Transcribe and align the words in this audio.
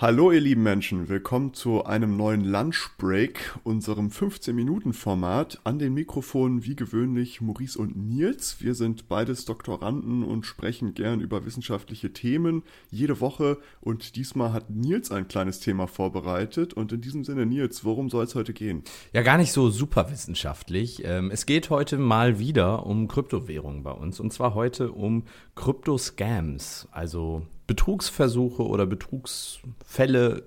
Hallo 0.00 0.32
ihr 0.32 0.40
lieben 0.40 0.62
Menschen, 0.62 1.10
willkommen 1.10 1.52
zu 1.52 1.84
einem 1.84 2.16
neuen 2.16 2.42
Lunchbreak, 2.42 3.58
unserem 3.64 4.08
15-Minuten-Format. 4.08 5.60
An 5.64 5.78
den 5.78 5.92
Mikrofonen 5.92 6.64
wie 6.64 6.74
gewöhnlich 6.74 7.42
Maurice 7.42 7.78
und 7.78 7.98
Nils. 7.98 8.62
Wir 8.62 8.74
sind 8.74 9.08
beides 9.08 9.44
Doktoranden 9.44 10.24
und 10.24 10.46
sprechen 10.46 10.94
gern 10.94 11.20
über 11.20 11.44
wissenschaftliche 11.44 12.14
Themen 12.14 12.62
jede 12.90 13.20
Woche. 13.20 13.58
Und 13.82 14.16
diesmal 14.16 14.54
hat 14.54 14.70
Nils 14.70 15.10
ein 15.10 15.28
kleines 15.28 15.60
Thema 15.60 15.86
vorbereitet. 15.86 16.72
Und 16.72 16.92
in 16.92 17.02
diesem 17.02 17.22
Sinne, 17.22 17.44
Nils, 17.44 17.84
worum 17.84 18.08
soll 18.08 18.24
es 18.24 18.34
heute 18.34 18.54
gehen? 18.54 18.84
Ja, 19.12 19.20
gar 19.20 19.36
nicht 19.36 19.52
so 19.52 19.68
super 19.68 20.10
wissenschaftlich. 20.10 21.02
Ähm, 21.04 21.30
es 21.30 21.44
geht 21.44 21.68
heute 21.68 21.98
mal 21.98 22.38
wieder 22.38 22.86
um 22.86 23.06
Kryptowährungen 23.06 23.82
bei 23.82 23.92
uns. 23.92 24.18
Und 24.18 24.32
zwar 24.32 24.54
heute 24.54 24.92
um 24.92 25.24
Kryptoscams, 25.56 26.88
also 26.90 27.42
Betrugsversuche 27.70 28.66
oder 28.66 28.84
Betrugsfälle 28.84 30.42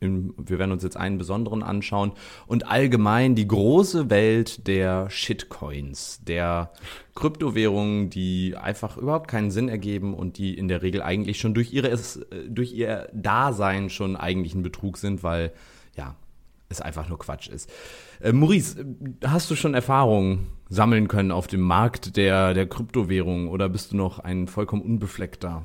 wir 0.00 0.58
werden 0.58 0.72
uns 0.72 0.82
jetzt 0.82 0.96
einen 0.96 1.18
besonderen 1.18 1.62
anschauen 1.62 2.12
und 2.46 2.66
allgemein 2.66 3.34
die 3.34 3.48
große 3.48 4.10
Welt 4.10 4.66
der 4.66 5.08
Shitcoins, 5.08 6.20
der 6.22 6.72
Kryptowährungen, 7.14 8.10
die 8.10 8.54
einfach 8.54 8.98
überhaupt 8.98 9.28
keinen 9.28 9.50
Sinn 9.50 9.70
ergeben 9.70 10.12
und 10.12 10.36
die 10.36 10.52
in 10.58 10.68
der 10.68 10.82
Regel 10.82 11.00
eigentlich 11.00 11.38
schon 11.38 11.54
durch 11.54 11.72
ihre 11.72 11.98
durch 12.48 12.74
ihr 12.74 13.08
Dasein 13.14 13.88
schon 13.88 14.14
eigentlich 14.14 14.54
ein 14.54 14.62
Betrug 14.62 14.98
sind, 14.98 15.22
weil 15.22 15.52
ja, 15.96 16.16
es 16.68 16.82
einfach 16.82 17.08
nur 17.08 17.18
Quatsch 17.18 17.48
ist. 17.48 17.70
Äh, 18.20 18.32
Maurice, 18.32 18.84
hast 19.24 19.50
du 19.50 19.56
schon 19.56 19.72
Erfahrungen 19.72 20.48
sammeln 20.68 21.08
können 21.08 21.30
auf 21.30 21.46
dem 21.46 21.62
Markt 21.62 22.18
der 22.18 22.52
der 22.52 22.66
Kryptowährungen 22.66 23.48
oder 23.48 23.70
bist 23.70 23.92
du 23.92 23.96
noch 23.96 24.18
ein 24.18 24.48
vollkommen 24.48 24.82
unbefleckter? 24.82 25.64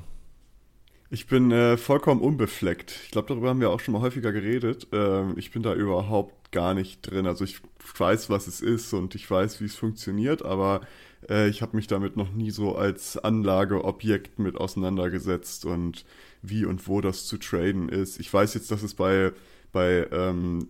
Ich 1.12 1.26
bin 1.26 1.50
äh, 1.50 1.76
vollkommen 1.76 2.20
unbefleckt. 2.20 2.92
Ich 3.04 3.10
glaube, 3.10 3.26
darüber 3.28 3.48
haben 3.48 3.60
wir 3.60 3.70
auch 3.70 3.80
schon 3.80 3.92
mal 3.92 4.00
häufiger 4.00 4.32
geredet. 4.32 4.86
Ähm, 4.92 5.34
ich 5.36 5.50
bin 5.50 5.62
da 5.64 5.74
überhaupt 5.74 6.52
gar 6.52 6.72
nicht 6.72 7.02
drin. 7.02 7.26
Also 7.26 7.42
ich 7.44 7.60
weiß, 7.98 8.30
was 8.30 8.46
es 8.46 8.60
ist 8.60 8.92
und 8.92 9.16
ich 9.16 9.28
weiß, 9.28 9.60
wie 9.60 9.64
es 9.64 9.74
funktioniert, 9.74 10.44
aber 10.44 10.82
äh, 11.28 11.48
ich 11.48 11.62
habe 11.62 11.76
mich 11.76 11.88
damit 11.88 12.16
noch 12.16 12.32
nie 12.32 12.52
so 12.52 12.76
als 12.76 13.16
Anlageobjekt 13.18 14.38
mit 14.38 14.56
auseinandergesetzt 14.56 15.64
und 15.64 16.04
wie 16.42 16.64
und 16.64 16.86
wo 16.86 17.00
das 17.00 17.26
zu 17.26 17.38
traden 17.38 17.88
ist. 17.88 18.20
Ich 18.20 18.32
weiß 18.32 18.54
jetzt, 18.54 18.70
dass 18.70 18.84
es 18.84 18.94
bei, 18.94 19.32
bei 19.72 20.06
ähm, 20.12 20.68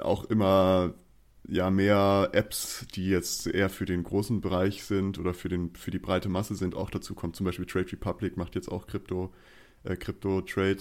auch 0.00 0.24
immer 0.24 0.94
ja 1.46 1.70
mehr 1.70 2.30
Apps, 2.32 2.86
die 2.94 3.08
jetzt 3.08 3.46
eher 3.46 3.68
für 3.68 3.84
den 3.84 4.04
großen 4.04 4.40
Bereich 4.40 4.84
sind 4.84 5.18
oder 5.18 5.34
für 5.34 5.50
den 5.50 5.74
für 5.74 5.90
die 5.90 5.98
breite 5.98 6.30
Masse 6.30 6.54
sind, 6.54 6.74
auch 6.76 6.88
dazu 6.90 7.14
kommt. 7.14 7.36
Zum 7.36 7.44
Beispiel 7.44 7.66
Trade 7.66 7.92
Republic 7.92 8.38
macht 8.38 8.54
jetzt 8.54 8.68
auch 8.70 8.86
Krypto 8.86 9.32
äh, 9.84 9.96
Crypto-Trade. 9.96 10.78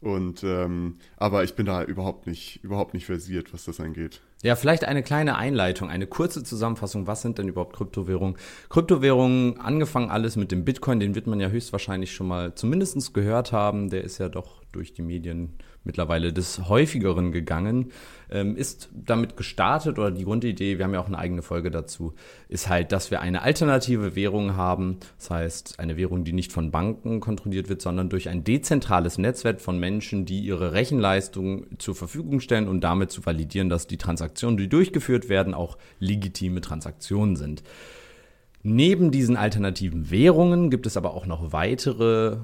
Und 0.00 0.42
ähm, 0.42 0.96
aber 1.16 1.44
ich 1.44 1.54
bin 1.54 1.66
da 1.66 1.84
überhaupt 1.84 2.26
nicht, 2.26 2.58
überhaupt 2.64 2.92
nicht 2.92 3.06
versiert, 3.06 3.54
was 3.54 3.64
das 3.64 3.78
angeht. 3.78 4.20
Ja, 4.42 4.56
vielleicht 4.56 4.84
eine 4.84 5.04
kleine 5.04 5.36
Einleitung, 5.36 5.88
eine 5.88 6.08
kurze 6.08 6.42
Zusammenfassung. 6.42 7.06
Was 7.06 7.22
sind 7.22 7.38
denn 7.38 7.46
überhaupt 7.46 7.76
Kryptowährungen? 7.76 8.36
Kryptowährungen, 8.68 9.60
angefangen 9.60 10.10
alles 10.10 10.34
mit 10.34 10.50
dem 10.50 10.64
Bitcoin, 10.64 10.98
den 10.98 11.14
wird 11.14 11.28
man 11.28 11.38
ja 11.38 11.48
höchstwahrscheinlich 11.48 12.12
schon 12.12 12.26
mal 12.26 12.52
zumindest 12.56 13.14
gehört 13.14 13.52
haben. 13.52 13.90
Der 13.90 14.02
ist 14.02 14.18
ja 14.18 14.28
doch 14.28 14.61
durch 14.72 14.92
die 14.92 15.02
Medien 15.02 15.54
mittlerweile 15.84 16.32
des 16.32 16.68
häufigeren 16.68 17.32
gegangen, 17.32 17.92
ähm, 18.30 18.56
ist 18.56 18.88
damit 18.92 19.36
gestartet 19.36 19.98
oder 19.98 20.10
die 20.10 20.24
Grundidee, 20.24 20.78
wir 20.78 20.84
haben 20.84 20.94
ja 20.94 21.00
auch 21.00 21.06
eine 21.06 21.18
eigene 21.18 21.42
Folge 21.42 21.70
dazu, 21.70 22.14
ist 22.48 22.68
halt, 22.68 22.92
dass 22.92 23.10
wir 23.10 23.20
eine 23.20 23.42
alternative 23.42 24.16
Währung 24.16 24.56
haben. 24.56 24.98
Das 25.18 25.30
heißt, 25.30 25.78
eine 25.78 25.96
Währung, 25.96 26.24
die 26.24 26.32
nicht 26.32 26.52
von 26.52 26.70
Banken 26.70 27.20
kontrolliert 27.20 27.68
wird, 27.68 27.82
sondern 27.82 28.08
durch 28.08 28.28
ein 28.28 28.44
dezentrales 28.44 29.18
Netzwerk 29.18 29.60
von 29.60 29.78
Menschen, 29.78 30.24
die 30.24 30.40
ihre 30.40 30.72
Rechenleistung 30.72 31.66
zur 31.78 31.94
Verfügung 31.94 32.40
stellen 32.40 32.68
und 32.68 32.82
damit 32.82 33.10
zu 33.10 33.24
validieren, 33.24 33.68
dass 33.68 33.86
die 33.86 33.98
Transaktionen, 33.98 34.56
die 34.56 34.68
durchgeführt 34.68 35.28
werden, 35.28 35.54
auch 35.54 35.78
legitime 35.98 36.60
Transaktionen 36.60 37.36
sind. 37.36 37.62
Neben 38.62 39.10
diesen 39.10 39.36
alternativen 39.36 40.10
Währungen 40.10 40.70
gibt 40.70 40.86
es 40.86 40.96
aber 40.96 41.14
auch 41.14 41.26
noch 41.26 41.52
weitere 41.52 42.36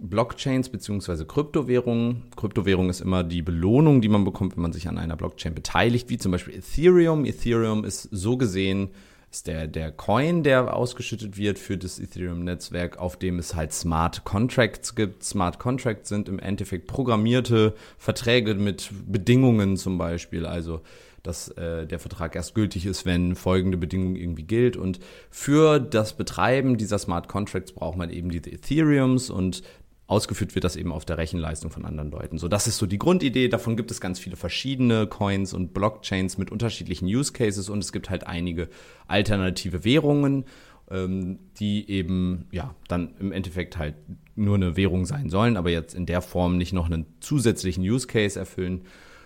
Blockchains 0.00 0.68
beziehungsweise 0.68 1.26
Kryptowährungen. 1.26 2.24
Kryptowährung 2.36 2.90
ist 2.90 3.00
immer 3.00 3.24
die 3.24 3.42
Belohnung, 3.42 4.00
die 4.00 4.08
man 4.08 4.24
bekommt, 4.24 4.56
wenn 4.56 4.62
man 4.62 4.72
sich 4.72 4.88
an 4.88 4.98
einer 4.98 5.16
Blockchain 5.16 5.54
beteiligt, 5.54 6.10
wie 6.10 6.18
zum 6.18 6.32
Beispiel 6.32 6.54
Ethereum. 6.54 7.24
Ethereum 7.24 7.84
ist 7.84 8.08
so 8.10 8.36
gesehen 8.36 8.90
ist 9.34 9.48
der, 9.48 9.66
der 9.66 9.90
Coin, 9.90 10.44
der 10.44 10.76
ausgeschüttet 10.76 11.36
wird 11.36 11.58
für 11.58 11.76
das 11.76 11.98
Ethereum-Netzwerk, 11.98 12.98
auf 12.98 13.16
dem 13.16 13.40
es 13.40 13.56
halt 13.56 13.72
Smart 13.72 14.24
Contracts 14.24 14.94
gibt. 14.94 15.24
Smart 15.24 15.58
Contracts 15.58 16.08
sind 16.08 16.28
im 16.28 16.38
Endeffekt 16.38 16.86
programmierte 16.86 17.74
Verträge 17.98 18.54
mit 18.54 18.90
Bedingungen 19.08 19.76
zum 19.76 19.98
Beispiel. 19.98 20.46
Also 20.46 20.82
dass 21.24 21.48
äh, 21.48 21.86
der 21.86 21.98
Vertrag 21.98 22.36
erst 22.36 22.54
gültig 22.54 22.84
ist, 22.84 23.06
wenn 23.06 23.34
folgende 23.34 23.78
Bedingung 23.78 24.14
irgendwie 24.14 24.42
gilt. 24.44 24.76
Und 24.76 25.00
für 25.30 25.80
das 25.80 26.16
Betreiben 26.16 26.76
dieser 26.76 26.98
Smart 26.98 27.28
Contracts 27.28 27.72
braucht 27.72 27.96
man 27.96 28.10
eben 28.10 28.28
diese 28.28 28.52
Ethereums 28.52 29.30
und 29.30 29.62
Ausgeführt 30.06 30.54
wird 30.54 30.64
das 30.64 30.76
eben 30.76 30.92
auf 30.92 31.06
der 31.06 31.16
Rechenleistung 31.16 31.70
von 31.70 31.86
anderen 31.86 32.10
Leuten. 32.10 32.36
So, 32.36 32.46
das 32.46 32.66
ist 32.66 32.76
so 32.76 32.84
die 32.84 32.98
Grundidee. 32.98 33.48
Davon 33.48 33.76
gibt 33.76 33.90
es 33.90 34.02
ganz 34.02 34.18
viele 34.18 34.36
verschiedene 34.36 35.06
Coins 35.06 35.54
und 35.54 35.72
Blockchains 35.72 36.36
mit 36.36 36.52
unterschiedlichen 36.52 37.06
Use 37.06 37.32
Cases 37.32 37.70
und 37.70 37.78
es 37.78 37.90
gibt 37.90 38.10
halt 38.10 38.26
einige 38.26 38.68
alternative 39.08 39.82
Währungen, 39.84 40.44
ähm, 40.90 41.38
die 41.58 41.88
eben, 41.88 42.46
ja, 42.52 42.74
dann 42.86 43.14
im 43.18 43.32
Endeffekt 43.32 43.78
halt 43.78 43.94
nur 44.36 44.56
eine 44.56 44.76
Währung 44.76 45.06
sein 45.06 45.30
sollen, 45.30 45.56
aber 45.56 45.70
jetzt 45.70 45.94
in 45.94 46.04
der 46.04 46.20
Form 46.20 46.58
nicht 46.58 46.74
noch 46.74 46.86
einen 46.86 47.06
zusätzlichen 47.20 47.82
Use 47.82 48.06
Case 48.06 48.38
erfüllen. 48.38 48.82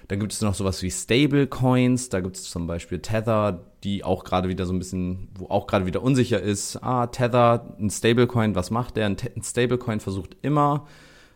Dann 0.09 0.21
gibt 0.21 0.33
es 0.33 0.41
noch 0.41 0.55
sowas 0.55 0.83
wie 0.83 0.91
Stablecoins. 0.91 2.09
Da 2.09 2.21
gibt 2.21 2.37
es 2.37 2.45
zum 2.45 2.67
Beispiel 2.67 2.99
Tether, 3.01 3.61
die 3.85 4.05
auch 4.05 4.25
gerade 4.25 4.49
wieder 4.49 4.65
so 4.65 4.73
ein 4.73 4.79
bisschen, 4.79 5.29
wo 5.39 5.47
auch 5.49 5.67
gerade 5.67 5.85
wieder 5.85 6.03
unsicher 6.03 6.41
ist. 6.41 6.83
Ah, 6.83 7.07
Tether, 7.07 7.75
ein 7.79 7.91
Stablecoin, 7.91 8.55
was 8.55 8.71
macht 8.71 8.97
der? 8.97 9.07
Ein, 9.07 9.17
Stablecoin 9.43 10.01
versucht 10.01 10.37
immer, 10.41 10.87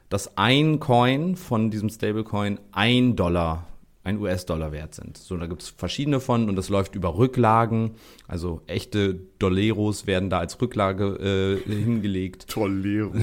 dass 0.09 0.37
ein 0.39 0.81
Coin 0.81 1.37
von 1.37 1.71
diesem 1.71 1.91
Stablecoin 1.91 2.59
ein 2.73 3.15
Dollar 3.15 3.67
ein 4.05 4.19
US-Dollar 4.19 4.73
wert 4.73 4.95
sind. 4.95 5.17
So, 5.17 5.37
da 5.37 5.47
gibt 5.47 5.63
es 5.63 5.69
verschiedene 5.69 6.19
von 6.19 6.49
und 6.49 6.57
das 6.57 6.69
läuft 6.69 6.95
über 6.95 7.17
Rücklagen. 7.17 7.93
Also 8.27 8.61
echte 8.67 9.15
Dolleros 9.39 10.07
werden 10.07 10.29
da 10.29 10.39
als 10.39 10.61
Rücklage 10.61 11.61
äh, 11.67 11.73
hingelegt. 11.73 12.47
Dolleros. 12.57 13.21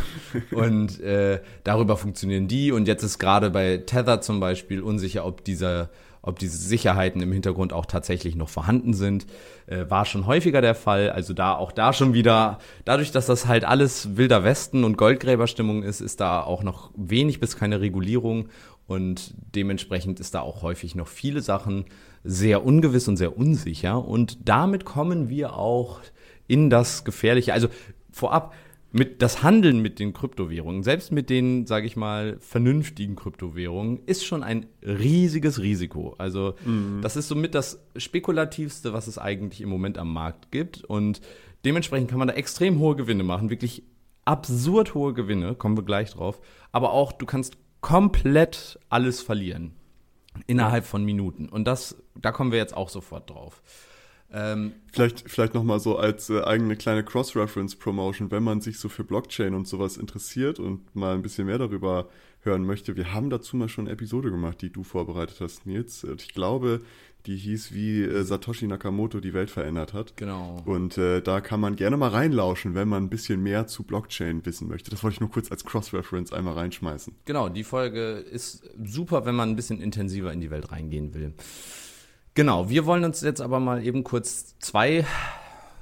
und 0.52 1.00
äh, 1.00 1.40
darüber 1.64 1.96
funktionieren 1.96 2.48
die. 2.48 2.72
Und 2.72 2.88
jetzt 2.88 3.02
ist 3.02 3.18
gerade 3.18 3.50
bei 3.50 3.78
Tether 3.78 4.22
zum 4.22 4.40
Beispiel 4.40 4.80
unsicher, 4.80 5.26
ob 5.26 5.44
dieser 5.44 5.90
ob 6.22 6.38
diese 6.38 6.56
Sicherheiten 6.56 7.20
im 7.20 7.32
Hintergrund 7.32 7.72
auch 7.72 7.84
tatsächlich 7.84 8.36
noch 8.36 8.48
vorhanden 8.48 8.94
sind, 8.94 9.26
äh, 9.66 9.84
war 9.88 10.04
schon 10.04 10.26
häufiger 10.26 10.60
der 10.60 10.76
Fall. 10.76 11.10
Also 11.10 11.34
da 11.34 11.54
auch 11.54 11.72
da 11.72 11.92
schon 11.92 12.14
wieder, 12.14 12.58
dadurch, 12.84 13.10
dass 13.10 13.26
das 13.26 13.46
halt 13.46 13.64
alles 13.64 14.16
wilder 14.16 14.44
Westen 14.44 14.84
und 14.84 14.96
Goldgräberstimmung 14.96 15.82
ist, 15.82 16.00
ist 16.00 16.20
da 16.20 16.42
auch 16.42 16.62
noch 16.62 16.92
wenig 16.96 17.40
bis 17.40 17.56
keine 17.56 17.80
Regulierung 17.80 18.48
und 18.92 19.34
dementsprechend 19.54 20.20
ist 20.20 20.34
da 20.34 20.40
auch 20.40 20.62
häufig 20.62 20.94
noch 20.94 21.08
viele 21.08 21.40
Sachen 21.40 21.86
sehr 22.24 22.64
ungewiss 22.64 23.08
und 23.08 23.16
sehr 23.16 23.36
unsicher. 23.36 24.06
Und 24.06 24.48
damit 24.48 24.84
kommen 24.84 25.28
wir 25.28 25.56
auch 25.56 26.00
in 26.46 26.68
das 26.68 27.04
Gefährliche. 27.04 27.52
Also 27.52 27.68
vorab, 28.10 28.54
mit 28.94 29.22
das 29.22 29.42
Handeln 29.42 29.80
mit 29.80 29.98
den 29.98 30.12
Kryptowährungen, 30.12 30.82
selbst 30.82 31.12
mit 31.12 31.30
den, 31.30 31.66
sage 31.66 31.86
ich 31.86 31.96
mal, 31.96 32.36
vernünftigen 32.40 33.16
Kryptowährungen, 33.16 34.00
ist 34.04 34.26
schon 34.26 34.42
ein 34.42 34.66
riesiges 34.82 35.62
Risiko. 35.62 36.14
Also 36.18 36.54
mhm. 36.66 37.00
das 37.00 37.16
ist 37.16 37.28
somit 37.28 37.54
das 37.54 37.82
spekulativste, 37.96 38.92
was 38.92 39.06
es 39.06 39.16
eigentlich 39.16 39.62
im 39.62 39.70
Moment 39.70 39.96
am 39.96 40.12
Markt 40.12 40.52
gibt. 40.52 40.84
Und 40.84 41.22
dementsprechend 41.64 42.10
kann 42.10 42.18
man 42.18 42.28
da 42.28 42.34
extrem 42.34 42.78
hohe 42.78 42.94
Gewinne 42.94 43.22
machen, 43.22 43.48
wirklich 43.48 43.82
absurd 44.26 44.94
hohe 44.94 45.14
Gewinne, 45.14 45.54
kommen 45.54 45.76
wir 45.76 45.84
gleich 45.84 46.10
drauf. 46.10 46.40
Aber 46.70 46.92
auch, 46.92 47.12
du 47.12 47.24
kannst 47.24 47.56
komplett 47.82 48.78
alles 48.88 49.20
verlieren. 49.20 49.74
Innerhalb 50.46 50.86
von 50.86 51.04
Minuten. 51.04 51.50
Und 51.50 51.66
das, 51.66 52.02
da 52.14 52.32
kommen 52.32 52.52
wir 52.52 52.58
jetzt 52.58 52.74
auch 52.74 52.88
sofort 52.88 53.28
drauf. 53.28 53.62
Ähm, 54.32 54.72
vielleicht 54.90 55.28
vielleicht 55.28 55.52
nochmal 55.52 55.78
so 55.78 55.98
als 55.98 56.30
äh, 56.30 56.42
eigene 56.42 56.74
kleine 56.76 57.04
Cross-Reference-Promotion, 57.04 58.30
wenn 58.30 58.42
man 58.42 58.62
sich 58.62 58.78
so 58.78 58.88
für 58.88 59.04
Blockchain 59.04 59.52
und 59.52 59.68
sowas 59.68 59.98
interessiert 59.98 60.58
und 60.58 60.96
mal 60.96 61.14
ein 61.14 61.20
bisschen 61.20 61.46
mehr 61.46 61.58
darüber 61.58 62.08
hören 62.40 62.64
möchte. 62.64 62.96
Wir 62.96 63.12
haben 63.12 63.28
dazu 63.28 63.58
mal 63.58 63.68
schon 63.68 63.84
eine 63.84 63.92
Episode 63.92 64.30
gemacht, 64.30 64.62
die 64.62 64.72
du 64.72 64.84
vorbereitet 64.84 65.36
hast, 65.40 65.66
Nils. 65.66 66.04
Ich 66.04 66.32
glaube, 66.32 66.80
die 67.26 67.36
hieß, 67.36 67.72
wie 67.72 68.02
äh, 68.02 68.24
Satoshi 68.24 68.66
Nakamoto 68.66 69.20
die 69.20 69.32
Welt 69.32 69.50
verändert 69.50 69.92
hat. 69.92 70.16
Genau. 70.16 70.62
Und 70.64 70.98
äh, 70.98 71.20
da 71.20 71.40
kann 71.40 71.60
man 71.60 71.76
gerne 71.76 71.96
mal 71.96 72.08
reinlauschen, 72.08 72.74
wenn 72.74 72.88
man 72.88 73.04
ein 73.04 73.10
bisschen 73.10 73.42
mehr 73.42 73.66
zu 73.66 73.84
Blockchain 73.84 74.44
wissen 74.44 74.68
möchte. 74.68 74.90
Das 74.90 75.02
wollte 75.02 75.14
ich 75.14 75.20
nur 75.20 75.30
kurz 75.30 75.50
als 75.50 75.64
Cross-Reference 75.64 76.32
einmal 76.32 76.54
reinschmeißen. 76.54 77.14
Genau, 77.24 77.48
die 77.48 77.64
Folge 77.64 78.14
ist 78.14 78.68
super, 78.82 79.24
wenn 79.24 79.34
man 79.34 79.50
ein 79.50 79.56
bisschen 79.56 79.80
intensiver 79.80 80.32
in 80.32 80.40
die 80.40 80.50
Welt 80.50 80.72
reingehen 80.72 81.14
will. 81.14 81.32
Genau, 82.34 82.68
wir 82.70 82.86
wollen 82.86 83.04
uns 83.04 83.20
jetzt 83.20 83.40
aber 83.40 83.60
mal 83.60 83.84
eben 83.84 84.04
kurz 84.04 84.58
zwei 84.58 85.04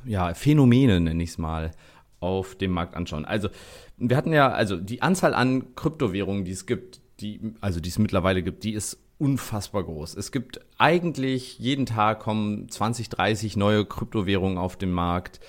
ja, 0.04 0.34
Phänomene, 0.34 1.00
nenne 1.00 1.22
ich 1.22 1.30
es 1.30 1.38
mal, 1.38 1.70
auf 2.18 2.54
dem 2.54 2.72
Markt 2.72 2.94
anschauen. 2.94 3.24
Also, 3.24 3.48
wir 3.96 4.16
hatten 4.16 4.32
ja, 4.32 4.50
also 4.50 4.76
die 4.76 5.02
Anzahl 5.02 5.34
an 5.34 5.74
Kryptowährungen, 5.74 6.44
die 6.44 6.52
es 6.52 6.66
gibt, 6.66 7.00
die, 7.20 7.54
also 7.60 7.80
die 7.80 7.88
es 7.88 7.98
mittlerweile 7.98 8.42
gibt, 8.42 8.64
die 8.64 8.72
ist 8.72 8.98
unfassbar 9.20 9.84
groß. 9.84 10.16
Es 10.16 10.32
gibt 10.32 10.60
eigentlich 10.78 11.58
jeden 11.58 11.86
Tag 11.86 12.20
kommen 12.20 12.68
20, 12.68 13.08
30 13.10 13.56
neue 13.56 13.84
Kryptowährungen 13.84 14.58
auf 14.58 14.76
den 14.76 14.90
Markt. 14.90 15.40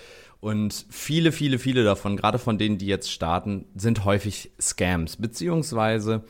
Und 0.42 0.86
viele, 0.90 1.32
viele, 1.32 1.60
viele 1.60 1.84
davon, 1.84 2.18
gerade 2.18 2.40
von 2.40 2.58
denen, 2.58 2.78
die 2.78 2.88
jetzt 2.88 3.12
starten, 3.12 3.66
sind 3.76 4.06
häufig 4.06 4.52
Scams, 4.60 5.18
beziehungsweise 5.18 6.24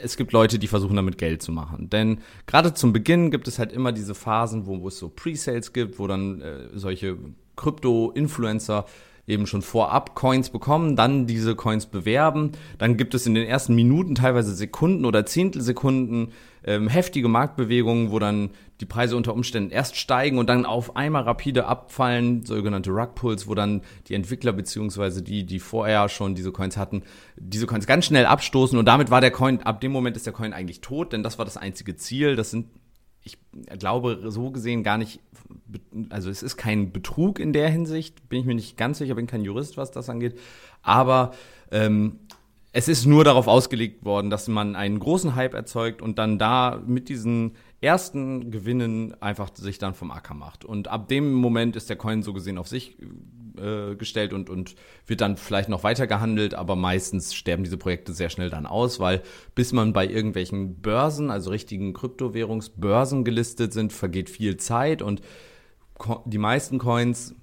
es 0.00 0.16
gibt 0.16 0.32
Leute, 0.32 0.58
die 0.58 0.68
versuchen 0.68 0.94
damit 0.94 1.18
Geld 1.18 1.42
zu 1.42 1.50
machen. 1.50 1.90
Denn 1.90 2.20
gerade 2.46 2.74
zum 2.74 2.92
Beginn 2.92 3.30
gibt 3.30 3.48
es 3.48 3.58
halt 3.58 3.72
immer 3.72 3.92
diese 3.92 4.14
Phasen, 4.14 4.66
wo, 4.66 4.80
wo 4.82 4.88
es 4.88 4.98
so 4.98 5.08
Pre-Sales 5.08 5.72
gibt, 5.72 5.98
wo 5.98 6.06
dann 6.06 6.40
äh, 6.42 6.68
solche 6.74 7.16
Krypto-Influencer 7.56 8.84
eben 9.26 9.46
schon 9.46 9.62
vorab 9.62 10.14
Coins 10.14 10.50
bekommen, 10.50 10.96
dann 10.96 11.26
diese 11.26 11.54
Coins 11.56 11.86
bewerben. 11.86 12.52
Dann 12.78 12.96
gibt 12.96 13.14
es 13.14 13.26
in 13.26 13.34
den 13.34 13.46
ersten 13.46 13.74
Minuten, 13.74 14.14
teilweise 14.14 14.54
Sekunden 14.54 15.04
oder 15.04 15.24
Zehntelsekunden, 15.24 16.32
ähm, 16.66 16.88
heftige 16.88 17.28
Marktbewegungen, 17.28 18.10
wo 18.10 18.18
dann 18.18 18.50
die 18.80 18.86
Preise 18.86 19.16
unter 19.16 19.32
Umständen 19.32 19.70
erst 19.70 19.96
steigen 19.96 20.38
und 20.38 20.48
dann 20.48 20.66
auf 20.66 20.96
einmal 20.96 21.22
rapide 21.22 21.66
abfallen, 21.66 22.44
sogenannte 22.44 22.90
Rug 22.90 23.14
Pulls, 23.14 23.46
wo 23.46 23.54
dann 23.54 23.82
die 24.08 24.14
Entwickler 24.14 24.52
beziehungsweise 24.52 25.22
die, 25.22 25.44
die 25.44 25.60
vorher 25.60 26.08
schon 26.08 26.34
diese 26.34 26.52
Coins 26.52 26.76
hatten, 26.76 27.02
diese 27.36 27.66
Coins 27.66 27.86
ganz 27.86 28.06
schnell 28.06 28.26
abstoßen 28.26 28.78
und 28.78 28.86
damit 28.86 29.10
war 29.10 29.20
der 29.20 29.30
Coin, 29.30 29.62
ab 29.62 29.80
dem 29.80 29.92
Moment 29.92 30.16
ist 30.16 30.26
der 30.26 30.32
Coin 30.32 30.52
eigentlich 30.52 30.80
tot, 30.80 31.12
denn 31.12 31.22
das 31.22 31.38
war 31.38 31.44
das 31.44 31.56
einzige 31.56 31.96
Ziel. 31.96 32.34
Das 32.34 32.50
sind 32.50 32.66
ich 33.24 33.38
glaube, 33.78 34.20
so 34.30 34.50
gesehen 34.50 34.82
gar 34.82 34.98
nicht, 34.98 35.20
also 36.10 36.30
es 36.30 36.42
ist 36.42 36.56
kein 36.56 36.92
Betrug 36.92 37.38
in 37.38 37.52
der 37.52 37.68
Hinsicht, 37.70 38.28
bin 38.28 38.40
ich 38.40 38.46
mir 38.46 38.54
nicht 38.54 38.76
ganz 38.76 38.98
sicher, 38.98 39.14
bin 39.14 39.26
kein 39.26 39.42
Jurist, 39.42 39.76
was 39.76 39.90
das 39.90 40.08
angeht, 40.10 40.38
aber 40.82 41.32
ähm, 41.70 42.20
es 42.72 42.88
ist 42.88 43.06
nur 43.06 43.24
darauf 43.24 43.46
ausgelegt 43.46 44.04
worden, 44.04 44.30
dass 44.30 44.48
man 44.48 44.76
einen 44.76 44.98
großen 44.98 45.34
Hype 45.36 45.54
erzeugt 45.54 46.02
und 46.02 46.18
dann 46.18 46.38
da 46.38 46.82
mit 46.84 47.08
diesen 47.08 47.52
ersten 47.80 48.50
Gewinnen 48.50 49.14
einfach 49.22 49.50
sich 49.54 49.78
dann 49.78 49.94
vom 49.94 50.10
Acker 50.10 50.34
macht. 50.34 50.64
Und 50.64 50.88
ab 50.88 51.08
dem 51.08 51.34
Moment 51.34 51.76
ist 51.76 51.88
der 51.88 51.96
Coin 51.96 52.22
so 52.22 52.32
gesehen 52.32 52.58
auf 52.58 52.66
sich 52.66 52.96
äh, 53.58 53.94
gestellt 53.94 54.32
und, 54.32 54.50
und 54.50 54.74
wird 55.06 55.20
dann 55.20 55.36
vielleicht 55.36 55.68
noch 55.68 55.84
weiter 55.84 56.06
gehandelt, 56.06 56.54
aber 56.54 56.76
meistens 56.76 57.34
sterben 57.34 57.64
diese 57.64 57.76
Projekte 57.76 58.12
sehr 58.12 58.30
schnell 58.30 58.50
dann 58.50 58.66
aus, 58.66 59.00
weil 59.00 59.22
bis 59.54 59.72
man 59.72 59.92
bei 59.92 60.06
irgendwelchen 60.06 60.80
Börsen, 60.80 61.30
also 61.30 61.50
richtigen 61.50 61.92
Kryptowährungsbörsen 61.92 63.24
gelistet 63.24 63.72
sind, 63.72 63.92
vergeht 63.92 64.30
viel 64.30 64.56
Zeit 64.56 65.02
und 65.02 65.22
die 66.24 66.38
meisten 66.38 66.78
Coins 66.78 67.34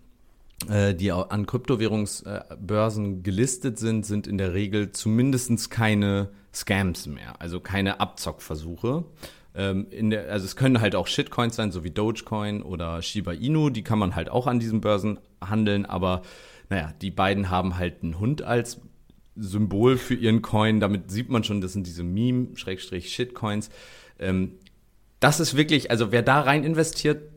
äh, 0.70 0.94
die 0.94 1.12
an 1.12 1.46
Kryptowährungsbörsen 1.46 3.24
gelistet 3.24 3.80
sind, 3.80 4.06
sind 4.06 4.28
in 4.28 4.38
der 4.38 4.54
Regel 4.54 4.92
zumindest 4.92 5.72
keine 5.72 6.30
Scams 6.54 7.08
mehr, 7.08 7.40
also 7.40 7.60
keine 7.60 8.00
Abzockversuche. 8.00 9.06
Ähm, 9.54 9.88
der, 10.10 10.32
also 10.32 10.46
es 10.46 10.56
können 10.56 10.82
halt 10.82 10.96
auch 10.96 11.08
Shitcoins 11.08 11.56
sein, 11.56 11.72
so 11.72 11.84
wie 11.84 11.92
Dogecoin 11.92 12.62
oder 12.62 13.02
Shiba 13.02 13.34
Inu, 13.34 13.70
die 13.70 13.84
kann 13.84 14.00
man 14.00 14.16
halt 14.16 14.30
auch 14.30 14.48
an 14.48 14.60
diesen 14.60 14.82
Börsen 14.82 15.20
handeln, 15.44 15.86
aber 15.86 16.22
naja, 16.70 16.94
die 17.02 17.12
beiden 17.12 17.50
haben 17.50 17.78
halt 17.78 18.02
einen 18.02 18.20
Hund 18.20 18.42
als 18.42 18.80
Symbol 19.36 19.98
für 19.98 20.14
ihren 20.14 20.42
Coin. 20.42 20.80
Damit 20.80 21.12
sieht 21.12 21.30
man 21.30 21.44
schon, 21.44 21.62
das 21.62 21.74
sind 21.74 21.86
diese 21.86 22.04
Meme-Shitcoins. 22.04 23.70
Ähm, 24.20 24.54
das 25.20 25.40
ist 25.40 25.56
wirklich, 25.56 25.92
also 25.92 26.12
wer 26.12 26.22
da 26.22 26.42
rein 26.42 26.64
investiert, 26.64 27.30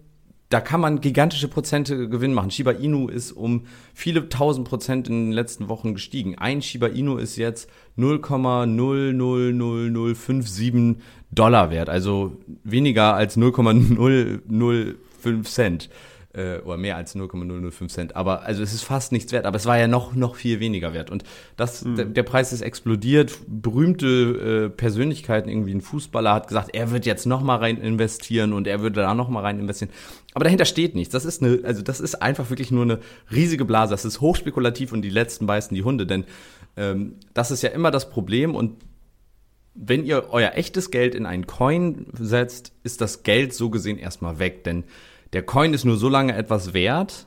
da 0.49 0.61
kann 0.61 0.81
man 0.81 1.01
gigantische 1.01 1.47
Prozente 1.49 2.09
Gewinn 2.09 2.33
machen. 2.35 2.51
Shiba 2.51 2.73
Inu 2.73 3.07
ist 3.09 3.31
um 3.33 3.67
viele 3.95 4.29
tausend 4.29 4.69
Prozent 4.69 5.09
in 5.09 5.27
den 5.27 5.33
letzten 5.33 5.69
Wochen 5.69 5.95
gestiegen. 5.95 6.37
Ein 6.39 6.61
Shiba 6.63 6.89
Inu 6.89 7.17
ist 7.17 7.37
jetzt 7.37 7.71
0,00057 7.99 10.97
Dollar 11.31 11.71
wert, 11.71 11.89
also 11.89 12.37
weniger 12.63 13.15
als 13.15 13.37
0,005 13.37 15.49
Cent 15.49 15.89
äh, 16.35 16.59
oder 16.59 16.77
mehr 16.77 16.97
als 16.97 17.15
0,005 17.15 17.93
Cent. 17.93 18.17
Aber 18.17 18.43
also 18.43 18.63
es 18.63 18.73
ist 18.73 18.83
fast 18.83 19.13
nichts 19.13 19.33
wert, 19.33 19.47
aber 19.47 19.57
es 19.57 19.67
war 19.67 19.79
ja 19.79 19.87
noch 19.87 20.15
noch 20.15 20.37
viel 20.37 20.61
weniger 20.61 20.93
wert 20.93 21.11
und 21.11 21.25
das 21.57 21.85
mhm. 21.85 21.97
der, 21.97 22.05
der, 22.07 22.23
Preis 22.23 22.53
ist 22.53 22.61
explodiert. 22.61 23.39
Berühmte 23.47 24.67
äh, 24.67 24.71
Persönlichkeiten, 24.71 25.49
irgendwie 25.49 25.75
ein 25.75 25.81
Fußballer 25.81 26.33
hat 26.35 26.49
gesagt, 26.49 26.75
er 26.75 26.91
wird 26.91 27.07
jetzt 27.07 27.27
noch 27.27 27.43
mal 27.43 27.57
rein 27.57 27.79
investieren 27.79 28.53
und 28.53 28.67
er 28.67 28.81
würde 28.81 29.01
da 29.01 29.15
noch 29.15 29.29
mal 29.29 29.41
rein 29.41 29.59
investieren. 29.59 29.93
Aber 30.35 30.45
dahinter 30.45 30.65
steht 30.65 30.95
nichts. 30.95 31.13
Das 31.13 31.25
ist 31.25 31.43
eine 31.43 31.61
also 31.65 31.83
das 31.83 32.01
ist 32.01 32.17
einfach 32.23 32.51
wirklich 32.51 32.71
nur 32.71 32.83
eine 32.83 32.99
riesige 33.33 33.65
Blase. 33.65 33.93
Das 33.93 34.05
ist 34.05 34.21
hochspekulativ 34.21 34.93
und 34.93 35.03
die 35.03 35.11
letzten 35.11 35.47
beißen 35.47 35.75
die 35.75 35.85
Hunde, 35.85 36.07
denn 36.07 36.25
ähm, 36.77 37.17
das 37.33 37.51
ist 37.51 37.63
ja 37.63 37.71
immer 37.71 37.91
das 37.91 38.11
Problem 38.11 38.55
und 38.55 38.77
wenn 39.75 40.05
ihr 40.05 40.29
euer 40.31 40.53
echtes 40.55 40.91
Geld 40.91 41.15
in 41.15 41.27
einen 41.27 41.47
Coin 41.47 42.07
setzt, 42.13 42.73
ist 42.85 43.01
das 43.01 43.25
Geld 43.25 43.53
so 43.53 43.71
gesehen 43.71 43.99
erstmal 43.99 44.39
weg, 44.39 44.63
denn 44.63 44.85
der 45.35 45.43
Coin 45.43 45.75
ist 45.75 45.85
nur 45.85 45.97
so 45.97 46.09
lange 46.09 46.35
etwas 46.35 46.73
wert, 46.73 47.27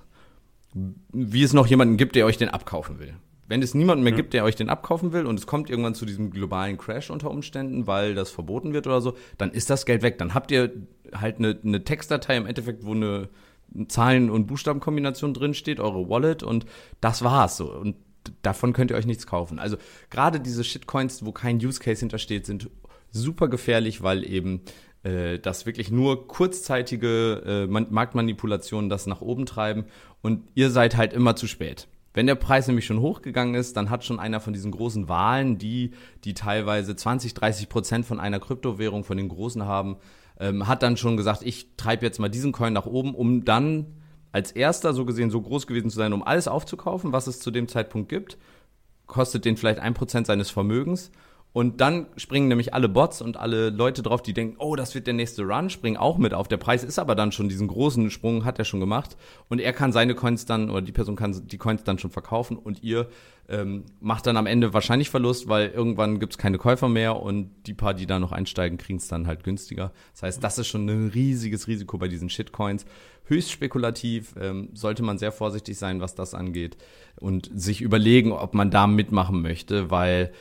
wie 0.74 1.44
es 1.44 1.54
noch 1.54 1.68
jemanden 1.68 1.98
gibt, 1.98 2.16
der 2.16 2.26
euch 2.26 2.38
den 2.38 2.50
abkaufen 2.50 3.00
will. 3.00 3.16
Wenn 3.48 3.62
es 3.62 3.74
niemanden 3.74 4.04
mehr 4.04 4.12
ja. 4.12 4.18
gibt, 4.18 4.34
der 4.34 4.44
euch 4.44 4.56
den 4.56 4.70
abkaufen 4.70 5.14
will 5.14 5.26
und 5.26 5.40
es 5.40 5.48
kommt 5.48 5.70
irgendwann 5.70 5.96
zu 5.96 6.06
diesem 6.06 6.32
globalen 6.32 6.78
Crash 6.78 7.10
unter 7.10 7.32
Umständen, 7.32 7.88
weil 7.88 8.14
das 8.14 8.30
verboten 8.30 8.74
wird 8.74 8.88
oder 8.88 9.02
so, 9.02 9.16
dann 9.38 9.52
ist 9.52 9.70
das 9.70 9.86
Geld 9.86 10.02
weg. 10.02 10.18
Dann 10.18 10.34
habt 10.34 10.52
ihr 10.52 10.72
halt 11.14 11.38
eine, 11.38 11.58
eine 11.64 11.84
Textdatei 11.84 12.36
im 12.36 12.46
Endeffekt, 12.46 12.86
wo 12.86 12.92
eine 12.94 13.30
Zahlen- 13.88 14.30
und 14.30 14.48
Buchstabenkombination 14.48 15.34
drin 15.34 15.54
steht, 15.54 15.80
eure 15.80 16.10
Wallet 16.10 16.44
und 16.44 16.66
das 17.00 17.24
war's 17.24 17.58
so. 17.58 17.72
Und 17.72 17.96
davon 18.42 18.74
könnt 18.74 18.92
ihr 18.92 18.98
euch 18.98 19.06
nichts 19.06 19.28
kaufen. 19.28 19.60
Also 19.60 19.78
gerade 20.10 20.40
diese 20.40 20.64
Shitcoins, 20.64 21.26
wo 21.26 21.32
kein 21.32 21.58
Use 21.58 21.80
Case 21.80 22.00
hintersteht, 22.00 22.46
sind 22.46 22.70
super 23.12 23.48
gefährlich, 23.48 24.04
weil 24.04 24.30
eben 24.30 24.62
dass 25.40 25.66
wirklich 25.66 25.92
nur 25.92 26.28
kurzzeitige 26.28 27.44
äh, 27.46 27.68
Marktmanipulationen 27.68 28.90
das 28.90 29.08
nach 29.08 29.22
oben 29.22 29.46
treiben 29.46 29.86
und 30.22 30.44
ihr 30.56 30.70
seid 30.70 30.98
halt 30.98 31.14
immer 31.14 31.36
zu 31.36 31.48
spät. 31.48 31.88
Wenn 32.14 32.26
der 32.26 32.36
Preis 32.36 32.68
nämlich 32.68 32.86
schon 32.88 33.00
hochgegangen 33.00 33.54
ist, 33.54 33.78
dann 33.78 33.92
hat 33.92 34.04
schon 34.04 34.20
einer 34.20 34.40
von 34.40 34.52
diesen 34.52 34.72
großen 34.72 35.08
Wahlen, 35.08 35.60
die, 35.60 35.92
die 36.24 36.34
teilweise 36.34 36.96
20, 36.96 37.36
30 37.36 37.70
Prozent 37.70 38.06
von 38.08 38.20
einer 38.20 38.40
Kryptowährung, 38.40 39.04
von 39.04 39.18
den 39.18 39.30
großen 39.30 39.66
haben, 39.66 39.98
ähm, 40.40 40.68
hat 40.68 40.82
dann 40.82 40.98
schon 40.98 41.16
gesagt, 41.16 41.44
ich 41.44 41.76
treibe 41.78 42.06
jetzt 42.06 42.20
mal 42.20 42.30
diesen 42.30 42.54
Coin 42.54 42.74
nach 42.74 42.88
oben, 42.88 43.14
um 43.14 43.46
dann 43.46 43.86
als 44.32 44.52
erster 44.52 44.94
so 44.94 45.06
gesehen 45.06 45.30
so 45.30 45.42
groß 45.42 45.68
gewesen 45.68 45.92
zu 45.92 45.98
sein, 45.98 46.12
um 46.12 46.24
alles 46.24 46.48
aufzukaufen, 46.48 47.12
was 47.12 47.28
es 47.28 47.40
zu 47.40 47.52
dem 47.52 47.68
Zeitpunkt 47.68 48.10
gibt. 48.10 48.38
Kostet 49.06 49.46
den 49.46 49.56
vielleicht 49.56 49.80
ein 49.80 49.94
Prozent 49.94 50.28
seines 50.28 50.50
Vermögens 50.50 51.12
und 51.54 51.82
dann 51.82 52.06
springen 52.18 52.50
nämlich 52.50 52.76
alle 52.76 52.88
Bots 52.88 53.20
und 53.22 53.38
alle 53.38 53.72
Leute 53.72 54.04
drauf, 54.04 54.22
die 54.22 54.34
denken, 54.34 54.58
oh, 54.60 54.76
das 54.76 54.94
wird 54.94 55.08
der 55.08 55.16
nächste 55.16 55.44
Run, 55.44 55.72
springen 55.72 55.98
auch 55.98 56.20
mit 56.20 56.34
auf. 56.34 56.48
Der 56.48 56.58
Preis 56.58 56.84
ist 56.84 57.00
aber 57.00 57.16
dann 57.16 57.32
schon 57.32 57.50
diesen 57.50 57.68
großen 57.68 58.12
Sprung, 58.12 58.46
hat 58.46 58.60
er 58.60 58.66
schon 58.66 58.80
gemacht. 58.80 59.18
Und 59.50 59.60
er 59.60 59.74
kann 59.74 59.92
seine 59.92 60.14
Coins 60.14 60.46
dann, 60.46 60.70
oder 60.70 60.84
die 60.84 60.92
Person 60.92 61.16
kann 61.16 61.48
die 61.48 61.58
Coins 61.58 61.84
dann 61.84 61.98
schon 61.98 62.12
verkaufen 62.12 62.58
und 62.58 62.84
ihr 62.84 63.08
ähm, 63.50 63.86
macht 64.00 64.28
dann 64.28 64.38
am 64.38 64.46
Ende 64.46 64.74
wahrscheinlich 64.74 65.10
Verlust, 65.10 65.48
weil 65.48 65.70
irgendwann 65.70 66.20
gibt's 66.20 66.38
keine 66.38 66.58
Käufer 66.58 66.90
mehr 66.90 67.20
und 67.20 67.50
die 67.66 67.74
paar, 67.74 67.94
die 67.94 68.06
da 68.06 68.20
noch 68.20 68.34
einsteigen, 68.34 68.78
kriegen 68.78 69.00
es 69.00 69.08
dann 69.08 69.26
halt 69.26 69.44
günstiger. 69.44 69.94
Das 70.14 70.24
heißt, 70.24 70.44
das 70.44 70.60
ist 70.60 70.68
schon 70.68 70.86
ein 70.86 71.10
riesiges 71.10 71.68
Risiko 71.68 71.98
bei 71.98 72.08
diesen 72.08 72.30
Shitcoins. 72.30 72.86
Höchst 73.26 73.52
spekulativ, 73.52 74.36
ähm, 74.40 74.70
sollte 74.74 75.02
man 75.02 75.18
sehr 75.18 75.32
vorsichtig 75.32 75.78
sein, 75.78 76.02
was 76.02 76.14
das 76.14 76.34
angeht 76.34 76.78
und 77.20 77.50
sich 77.54 77.82
überlegen, 77.82 78.32
ob 78.32 78.54
man 78.54 78.70
da 78.70 78.86
mitmachen 78.86 79.42
möchte, 79.42 79.90
weil 79.90 80.32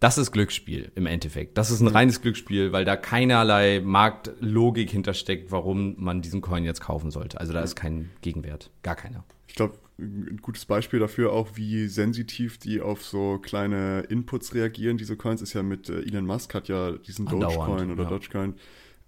das 0.00 0.16
ist 0.16 0.32
Glücksspiel 0.32 0.90
im 0.94 1.06
Endeffekt. 1.06 1.58
Das 1.58 1.70
ist 1.70 1.80
ein 1.80 1.86
reines 1.86 2.22
Glücksspiel, 2.22 2.72
weil 2.72 2.86
da 2.86 2.96
keinerlei 2.96 3.80
Marktlogik 3.84 4.90
hintersteckt, 4.90 5.52
warum 5.52 5.94
man 5.98 6.22
diesen 6.22 6.40
Coin 6.40 6.64
jetzt 6.64 6.80
kaufen 6.80 7.10
sollte. 7.10 7.38
Also 7.38 7.52
da 7.52 7.60
ist 7.60 7.76
kein 7.76 8.10
Gegenwert. 8.22 8.70
Gar 8.82 8.96
keiner. 8.96 9.24
Ich 9.46 9.54
glaube, 9.54 9.78
ein 9.98 10.38
gutes 10.40 10.64
Beispiel 10.64 10.98
dafür 10.98 11.32
auch, 11.32 11.50
wie 11.54 11.86
sensitiv 11.86 12.56
die 12.56 12.80
auf 12.80 13.04
so 13.04 13.38
kleine 13.38 14.00
Inputs 14.08 14.54
reagieren. 14.54 14.96
Diese 14.96 15.16
Coins 15.16 15.42
ist 15.42 15.52
ja 15.52 15.62
mit 15.62 15.90
äh, 15.90 16.00
Elon 16.00 16.24
Musk 16.24 16.54
hat 16.54 16.68
ja 16.68 16.92
diesen 16.92 17.26
Dogecoin 17.26 17.90
oder 17.90 18.04
ja. 18.04 18.08
Dogecoin 18.08 18.54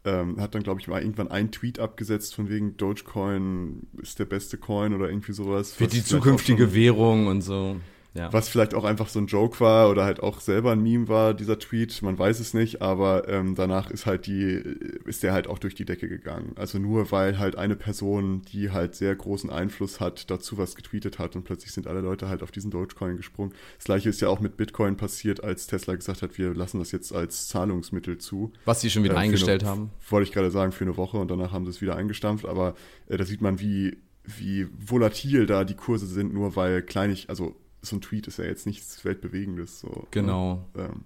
ähm, 0.04 0.40
hat 0.40 0.54
dann, 0.54 0.62
glaube 0.62 0.80
ich, 0.80 0.88
mal 0.88 1.00
irgendwann 1.00 1.28
einen 1.28 1.52
Tweet 1.52 1.78
abgesetzt 1.78 2.34
von 2.34 2.50
wegen 2.50 2.76
Dogecoin 2.76 3.87
ist 4.02 4.18
der 4.18 4.25
beste 4.26 4.58
Coin 4.58 4.94
oder 4.94 5.08
irgendwie 5.08 5.32
sowas. 5.32 5.78
Wird 5.80 5.94
die 5.94 6.04
zukünftige 6.04 6.75
Währung 6.75 7.28
und 7.28 7.40
so. 7.40 7.76
Ja. 8.14 8.31
Was 8.31 8.49
vielleicht 8.49 8.75
auch 8.75 8.85
einfach 8.85 9.09
so 9.09 9.19
ein 9.19 9.26
Joke 9.26 9.59
war 9.61 9.88
oder 9.88 10.04
halt 10.04 10.23
auch 10.23 10.40
selber 10.40 10.73
ein 10.73 10.83
Meme 10.83 11.09
war, 11.09 11.33
dieser 11.33 11.59
Tweet, 11.59 12.02
man 12.02 12.19
weiß 12.19 12.40
es 12.40 12.52
nicht, 12.52 12.83
aber 12.83 13.26
ähm, 13.26 13.54
danach 13.54 13.90
ist 13.90 14.04
halt 14.04 14.26
die, 14.26 14.62
ist 15.07 15.23
der 15.23 15.33
halt 15.33 15.47
auch 15.47 15.59
durch 15.59 15.75
die 15.75 15.87
Decke 15.87 16.09
gegangen. 16.09 16.52
Also 16.57 16.78
nur 16.78 17.11
weil 17.11 17.38
halt 17.38 17.57
eine 17.57 17.75
Person, 17.75 18.42
die 18.52 18.71
halt 18.71 18.95
sehr 18.95 19.16
großen 19.16 19.49
Einfluss 19.49 19.99
hat, 19.99 20.31
dazu 20.31 20.59
was 20.59 20.76
getweetet 20.76 21.19
hat 21.19 21.37
und 21.37 21.45
plötzlich 21.45 21.73
sind 21.73 21.87
alle 21.87 22.00
Leute 22.00 22.28
halt 22.28 22.42
auf 22.42 22.50
diesen 22.50 22.71
Dogecoin 22.71 23.16
gesprungen. 23.16 23.54
Das 23.78 23.87
gleiche 23.87 24.11
ist 24.11 24.21
ja 24.21 24.28
auch 24.28 24.40
mit 24.40 24.59
Bitcoin 24.59 24.99
passiert, 24.99 25.42
als 25.42 25.66
Tesla 25.66 25.95
gesagt 25.95 26.21
hat, 26.21 26.37
wir 26.37 26.52
lassen 26.52 26.81
das 26.81 26.92
jetzt 26.92 27.14
als 27.14 27.49
Zahlungsmittel 27.49 28.19
zu. 28.19 28.52
Was 28.66 28.83
sie 28.83 28.90
schon 28.90 29.04
wieder 29.04 29.14
äh, 29.14 29.19
eingestellt 29.19 29.62
eine, 29.62 29.71
haben. 29.71 29.90
Wollte 30.11 30.28
ich 30.28 30.35
gerade 30.35 30.50
sagen, 30.50 30.73
für 30.73 30.85
eine 30.85 30.99
Woche 30.99 31.16
und 31.16 31.31
danach 31.31 31.52
haben 31.52 31.64
sie 31.64 31.71
es 31.71 31.81
wieder 31.81 31.97
eingestampft, 31.97 32.45
aber 32.45 32.75
äh, 33.09 33.16
da 33.16 33.25
sieht 33.25 33.40
man, 33.40 33.59
wie 33.59 33.97
wie 34.25 34.69
volatil 34.78 35.47
da 35.47 35.64
die 35.64 35.75
Kurse 35.75 36.07
sind, 36.07 36.33
nur 36.33 36.54
weil 36.54 36.83
kleinig, 36.83 37.28
also 37.28 37.57
so 37.83 37.97
ein 37.97 38.01
Tweet 38.01 38.27
ist 38.29 38.39
ja 38.39 38.45
jetzt 38.45 38.67
nichts 38.67 39.05
Weltbewegendes. 39.05 39.81
So, 39.81 39.89
ne? 39.89 40.07
genau. 40.11 40.65
Ähm, 40.77 41.05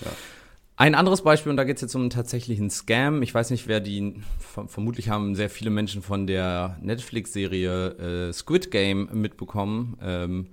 ja. 0.00 0.10
Ein 0.76 0.94
anderes 0.94 1.22
Beispiel, 1.22 1.50
und 1.50 1.56
da 1.56 1.64
geht 1.64 1.76
es 1.76 1.82
jetzt 1.82 1.96
um 1.96 2.02
einen 2.02 2.10
tatsächlichen 2.10 2.70
Scam. 2.70 3.22
Ich 3.22 3.34
weiß 3.34 3.50
nicht, 3.50 3.66
wer 3.66 3.80
die, 3.80 4.22
vermutlich 4.38 5.08
haben 5.08 5.34
sehr 5.34 5.50
viele 5.50 5.70
Menschen 5.70 6.02
von 6.02 6.28
der 6.28 6.78
Netflix-Serie 6.80 8.28
äh, 8.28 8.32
Squid 8.32 8.70
Game 8.70 9.08
mitbekommen. 9.12 9.96
Ähm, 10.00 10.46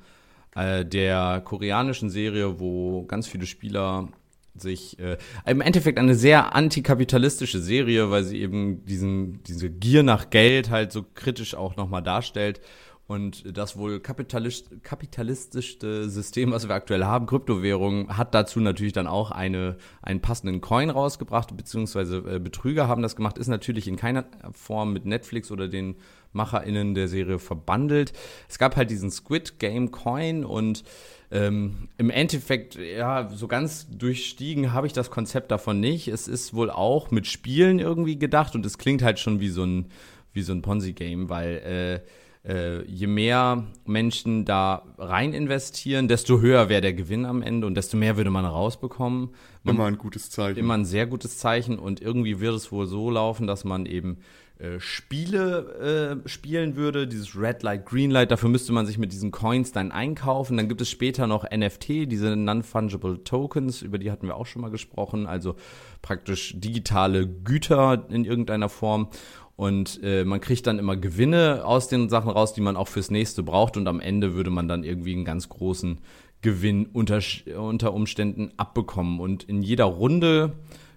äh, 0.56 0.84
der 0.84 1.42
koreanischen 1.46 2.10
Serie, 2.10 2.60
wo 2.60 3.04
ganz 3.04 3.27
viele 3.27 3.46
Spieler 3.46 4.10
sich 4.56 4.98
äh, 5.00 5.18
im 5.46 5.62
Endeffekt 5.62 6.00
eine 6.00 6.15
sehr 6.15 6.56
antikapitalistische 6.56 7.60
Serie, 7.60 8.10
weil 8.10 8.24
sie 8.24 8.39
eben 8.39 8.84
diesen 8.86 9.44
diese 9.44 9.70
Gier 9.70 10.01
nach 10.01 10.30
Geld 10.30 10.70
halt 10.70 10.92
so 10.92 11.06
kritisch 11.13 11.54
auch 11.56 11.75
nochmal 11.75 12.01
darstellt 12.01 12.62
und 13.07 13.55
das 13.55 13.77
wohl 13.77 14.00
kapitalist, 14.00 14.83
kapitalistischste 14.83 16.09
System, 16.09 16.51
was 16.51 16.67
wir 16.67 16.74
aktuell 16.74 17.05
haben, 17.05 17.27
Kryptowährungen, 17.27 18.17
hat 18.17 18.33
dazu 18.33 18.59
natürlich 18.59 18.93
dann 18.93 19.05
auch 19.05 19.29
eine, 19.29 19.77
einen 20.01 20.21
passenden 20.21 20.59
Coin 20.59 20.89
rausgebracht, 20.89 21.55
beziehungsweise 21.55 22.17
äh, 22.27 22.39
Betrüger 22.39 22.88
haben 22.88 23.03
das 23.03 23.15
gemacht, 23.15 23.38
ist 23.38 23.47
natürlich 23.47 23.88
in 23.88 23.95
keiner 23.95 24.25
Form 24.53 24.91
mit 24.91 25.05
Netflix 25.05 25.51
oder 25.51 25.67
den 25.67 25.95
MacherInnen 26.33 26.95
der 26.95 27.07
Serie 27.07 27.38
verbandelt. 27.38 28.12
Es 28.50 28.57
gab 28.57 28.75
halt 28.75 28.89
diesen 28.89 29.12
Squid 29.12 29.59
Game 29.59 29.91
Coin 29.91 30.43
und 30.43 30.83
ähm, 31.31 31.89
im 31.97 32.09
Endeffekt, 32.09 32.75
ja, 32.75 33.29
so 33.29 33.47
ganz 33.47 33.88
durchstiegen 33.89 34.74
habe 34.74 34.88
ich 34.88 34.93
das 34.93 35.12
Konzept 35.12 35.51
davon 35.51 35.79
nicht. 35.79 36.07
Es 36.07 36.27
ist 36.27 36.53
wohl 36.55 36.71
auch 36.71 37.12
mit 37.12 37.27
Spielen 37.27 37.79
irgendwie 37.79 38.17
gedacht 38.17 38.55
und 38.55 38.65
es 38.65 38.77
klingt 38.77 39.03
halt 39.03 39.19
schon 39.19 39.39
wie 39.39 39.50
so 39.50 39.63
ein, 39.63 39.89
wie 40.33 40.41
so 40.41 40.53
ein 40.53 40.62
Ponzi-Game, 40.62 41.29
weil 41.29 42.01
äh, 42.03 42.25
äh, 42.47 42.83
je 42.85 43.07
mehr 43.07 43.65
Menschen 43.85 44.45
da 44.45 44.83
rein 44.97 45.33
investieren, 45.33 46.07
desto 46.07 46.41
höher 46.41 46.69
wäre 46.69 46.81
der 46.81 46.93
Gewinn 46.93 47.25
am 47.25 47.41
Ende 47.41 47.65
und 47.65 47.75
desto 47.75 47.97
mehr 47.97 48.17
würde 48.17 48.29
man 48.29 48.45
rausbekommen. 48.45 49.29
Man, 49.63 49.75
immer 49.75 49.85
ein 49.85 49.97
gutes 49.97 50.29
Zeichen. 50.29 50.59
Immer 50.59 50.75
ein 50.75 50.85
sehr 50.85 51.07
gutes 51.07 51.37
Zeichen 51.37 51.79
und 51.79 52.01
irgendwie 52.01 52.39
wird 52.39 52.55
es 52.55 52.71
wohl 52.71 52.85
so 52.85 53.09
laufen, 53.09 53.47
dass 53.47 53.63
man 53.63 53.85
eben 53.85 54.19
äh, 54.57 54.79
Spiele 54.79 56.21
äh, 56.23 56.29
spielen 56.29 56.77
würde, 56.77 57.07
dieses 57.07 57.35
Red 57.35 57.61
Light, 57.61 57.85
Green 57.85 58.09
Light, 58.09 58.31
dafür 58.31 58.47
müsste 58.47 58.71
man 58.71 58.85
sich 58.85 58.97
mit 58.97 59.11
diesen 59.11 59.31
Coins 59.31 59.73
dann 59.73 59.91
einkaufen. 59.91 60.55
Dann 60.55 60.69
gibt 60.69 60.79
es 60.79 60.89
später 60.89 61.27
noch 61.27 61.43
NFT, 61.43 62.09
diese 62.09 62.37
Non-Fungible 62.37 63.23
Tokens, 63.25 63.81
über 63.81 63.97
die 63.97 64.11
hatten 64.11 64.27
wir 64.27 64.37
auch 64.37 64.45
schon 64.45 64.61
mal 64.61 64.71
gesprochen, 64.71 65.27
also 65.27 65.55
praktisch 66.01 66.53
digitale 66.55 67.27
Güter 67.27 68.05
in 68.09 68.23
irgendeiner 68.23 68.69
Form. 68.69 69.09
Und 69.55 70.01
äh, 70.03 70.25
man 70.25 70.41
kriegt 70.41 70.67
dann 70.67 70.79
immer 70.79 70.97
Gewinne 70.97 71.63
aus 71.63 71.88
den 71.88 72.09
Sachen 72.09 72.29
raus, 72.29 72.53
die 72.53 72.62
man 72.62 72.75
auch 72.75 72.89
fürs 72.89 73.09
nächste 73.09 73.41
braucht. 73.41 73.77
Und 73.77 73.88
am 73.88 74.00
Ende 74.00 74.33
würde 74.33 74.50
man 74.50 74.67
dann 74.67 74.83
irgendwie 74.83 75.13
einen 75.13 75.25
ganz 75.25 75.47
großen 75.47 76.00
Gewinn 76.41 76.88
unter, 76.88 77.21
unter 77.57 77.93
Umständen 77.93 78.51
abbekommen. 78.57 79.19
Und 79.19 79.43
in 79.43 79.62
jeder 79.62 79.85
Runde 79.85 80.53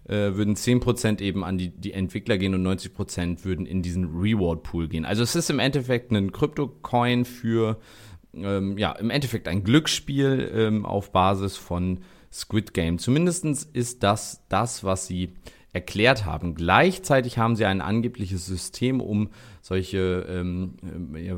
äh, 0.09 0.35
würden 0.35 0.57
10% 0.57 1.21
eben 1.21 1.45
an 1.45 1.59
die, 1.59 1.71
die 1.71 1.93
Entwickler 1.93 2.37
gehen 2.37 2.55
und 2.55 2.67
90% 2.67 3.45
würden 3.45 3.65
in 3.65 3.83
diesen 3.83 4.07
Reward 4.07 4.63
Pool 4.63 4.89
gehen. 4.89 5.05
Also 5.05 5.23
es 5.23 5.37
ist 5.37 5.51
im 5.51 5.59
Endeffekt 5.59 6.11
ein 6.11 6.33
Krypto-Coin 6.33 7.25
für, 7.25 7.79
ähm, 8.35 8.77
ja, 8.77 8.93
im 8.93 9.11
Endeffekt 9.11 9.47
ein 9.47 9.63
Glücksspiel 9.63 10.51
ähm, 10.55 10.85
auf 10.85 11.13
Basis 11.13 11.57
von 11.57 12.01
Squid 12.33 12.75
Game. 12.75 12.99
Zumindestens 12.99 13.65
ist 13.65 14.03
das 14.03 14.45
das, 14.49 14.83
was 14.83 15.07
sie 15.07 15.35
erklärt 15.73 16.25
haben. 16.25 16.55
Gleichzeitig 16.55 17.39
haben 17.39 17.57
sie 17.57 17.65
ein 17.65 17.81
angebliches 17.81 18.47
System, 18.47 19.01
um 19.01 19.31
solche 19.61 20.27
ähm, 20.29 20.75
äh, 21.15 21.35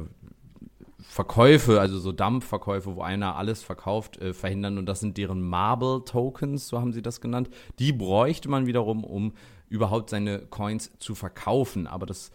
Verkäufe, 1.02 1.80
also 1.80 1.98
so 1.98 2.12
Dampfverkäufe, 2.12 2.94
wo 2.94 3.02
einer 3.02 3.36
alles 3.36 3.62
verkauft, 3.62 4.18
äh, 4.18 4.32
verhindern. 4.32 4.78
Und 4.78 4.86
das 4.86 5.00
sind 5.00 5.16
deren 5.16 5.42
Marble 5.42 6.04
Tokens, 6.04 6.68
so 6.68 6.78
haben 6.78 6.92
sie 6.92 7.02
das 7.02 7.20
genannt. 7.20 7.50
Die 7.78 7.92
bräuchte 7.92 8.48
man 8.48 8.66
wiederum, 8.66 9.02
um 9.02 9.32
überhaupt 9.68 10.10
seine 10.10 10.38
Coins 10.38 10.92
zu 10.98 11.14
verkaufen. 11.14 11.86
Aber 11.86 12.06
das 12.06 12.30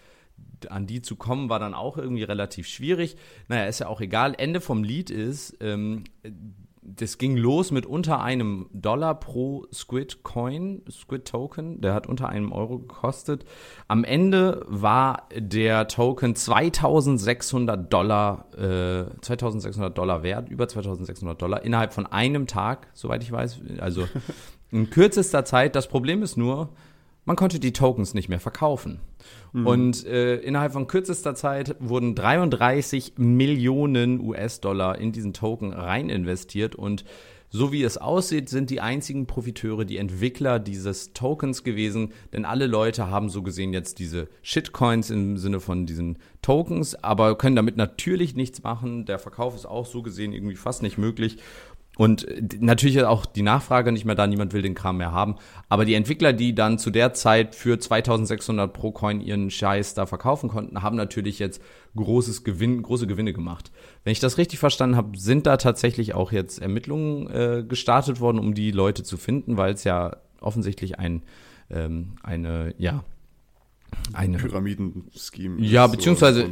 an 0.69 0.87
die 0.87 1.01
zu 1.01 1.15
kommen, 1.15 1.49
war 1.49 1.59
dann 1.59 1.73
auch 1.73 1.97
irgendwie 1.97 2.23
relativ 2.23 2.67
schwierig. 2.67 3.15
Naja, 3.47 3.65
ist 3.65 3.79
ja 3.79 3.87
auch 3.87 4.01
egal. 4.01 4.35
Ende 4.37 4.61
vom 4.61 4.83
Lied 4.83 5.09
ist, 5.09 5.55
ähm, 5.61 6.03
das 6.87 7.17
ging 7.17 7.35
los 7.35 7.71
mit 7.71 7.85
unter 7.85 8.21
einem 8.21 8.67
Dollar 8.71 9.19
pro 9.19 9.65
Squid 9.73 10.23
Coin, 10.23 10.83
Squid 10.89 11.25
Token. 11.25 11.81
Der 11.81 11.93
hat 11.93 12.07
unter 12.07 12.29
einem 12.29 12.51
Euro 12.51 12.79
gekostet. 12.79 13.43
Am 13.87 14.03
Ende 14.03 14.63
war 14.67 15.27
der 15.35 15.87
Token 15.87 16.35
2600 16.35 17.91
Dollar, 17.91 18.45
äh, 18.55 19.05
2600 19.21 19.97
Dollar 19.97 20.23
wert, 20.23 20.49
über 20.49 20.67
2600 20.67 21.41
Dollar 21.41 21.63
innerhalb 21.63 21.93
von 21.93 22.05
einem 22.05 22.45
Tag, 22.45 22.87
soweit 22.93 23.23
ich 23.23 23.31
weiß. 23.31 23.61
Also 23.79 24.07
in 24.71 24.89
kürzester 24.89 25.43
Zeit. 25.43 25.75
Das 25.75 25.87
Problem 25.87 26.21
ist 26.21 26.37
nur, 26.37 26.69
man 27.25 27.35
konnte 27.35 27.59
die 27.59 27.73
Tokens 27.73 28.13
nicht 28.13 28.29
mehr 28.29 28.39
verkaufen. 28.39 28.99
Mhm. 29.51 29.67
Und 29.67 30.05
äh, 30.05 30.37
innerhalb 30.37 30.73
von 30.73 30.87
kürzester 30.87 31.35
Zeit 31.35 31.75
wurden 31.79 32.15
33 32.15 33.13
Millionen 33.17 34.19
US-Dollar 34.19 34.97
in 34.99 35.11
diesen 35.11 35.33
Token 35.33 35.73
rein 35.73 36.09
investiert 36.09 36.75
und 36.75 37.03
so 37.49 37.71
wie 37.71 37.83
es 37.83 37.97
aussieht, 37.97 38.49
sind 38.49 38.69
die 38.69 38.81
einzigen 38.81 39.27
Profiteure 39.27 39.85
die 39.85 39.95
Entwickler 39.95 40.59
dieses 40.59 41.13
Tokens 41.13 41.63
gewesen, 41.63 42.11
denn 42.33 42.43
alle 42.43 42.67
Leute 42.67 43.09
haben 43.09 43.29
so 43.29 43.43
gesehen 43.43 43.71
jetzt 43.71 43.99
diese 43.99 44.27
Shitcoins 44.41 45.09
im 45.09 45.37
Sinne 45.37 45.61
von 45.61 45.85
diesen 45.85 46.17
Tokens, 46.41 46.95
aber 46.95 47.37
können 47.37 47.55
damit 47.55 47.77
natürlich 47.77 48.35
nichts 48.35 48.63
machen. 48.63 49.05
Der 49.05 49.19
Verkauf 49.19 49.55
ist 49.55 49.65
auch 49.65 49.85
so 49.85 50.01
gesehen 50.01 50.33
irgendwie 50.33 50.57
fast 50.57 50.83
nicht 50.83 50.97
möglich. 50.97 51.37
Und 51.97 52.27
äh, 52.27 52.41
natürlich 52.59 52.97
ist 52.97 53.03
auch 53.03 53.25
die 53.25 53.41
Nachfrage 53.41 53.91
nicht 53.91 54.05
mehr 54.05 54.15
da, 54.15 54.27
niemand 54.27 54.53
will 54.53 54.61
den 54.61 54.75
Kram 54.75 54.97
mehr 54.97 55.11
haben. 55.11 55.35
Aber 55.69 55.85
die 55.85 55.93
Entwickler, 55.93 56.33
die 56.33 56.55
dann 56.55 56.77
zu 56.77 56.91
der 56.91 57.13
Zeit 57.13 57.55
für 57.55 57.79
2600 57.79 58.71
pro 58.71 58.91
Coin 58.91 59.21
ihren 59.21 59.49
Scheiß 59.49 59.93
da 59.93 60.05
verkaufen 60.05 60.49
konnten, 60.49 60.81
haben 60.81 60.95
natürlich 60.95 61.39
jetzt 61.39 61.61
großes 61.95 62.43
Gewinn, 62.43 62.81
große 62.81 63.07
Gewinne 63.07 63.33
gemacht. 63.33 63.71
Wenn 64.03 64.11
ich 64.11 64.19
das 64.19 64.37
richtig 64.37 64.59
verstanden 64.59 64.97
habe, 64.97 65.17
sind 65.17 65.47
da 65.47 65.57
tatsächlich 65.57 66.13
auch 66.13 66.31
jetzt 66.31 66.61
Ermittlungen 66.61 67.27
äh, 67.27 67.63
gestartet 67.67 68.19
worden, 68.19 68.39
um 68.39 68.53
die 68.53 68.71
Leute 68.71 69.03
zu 69.03 69.17
finden, 69.17 69.57
weil 69.57 69.73
es 69.73 69.83
ja 69.83 70.17
offensichtlich 70.41 70.99
ein, 70.99 71.23
ähm, 71.69 72.17
eine, 72.23 72.73
ja, 72.77 73.03
eine 74.15 74.37
Pyramiden-Scheme. 74.37 75.61
Ja, 75.61 75.87
beziehungsweise 75.87 76.49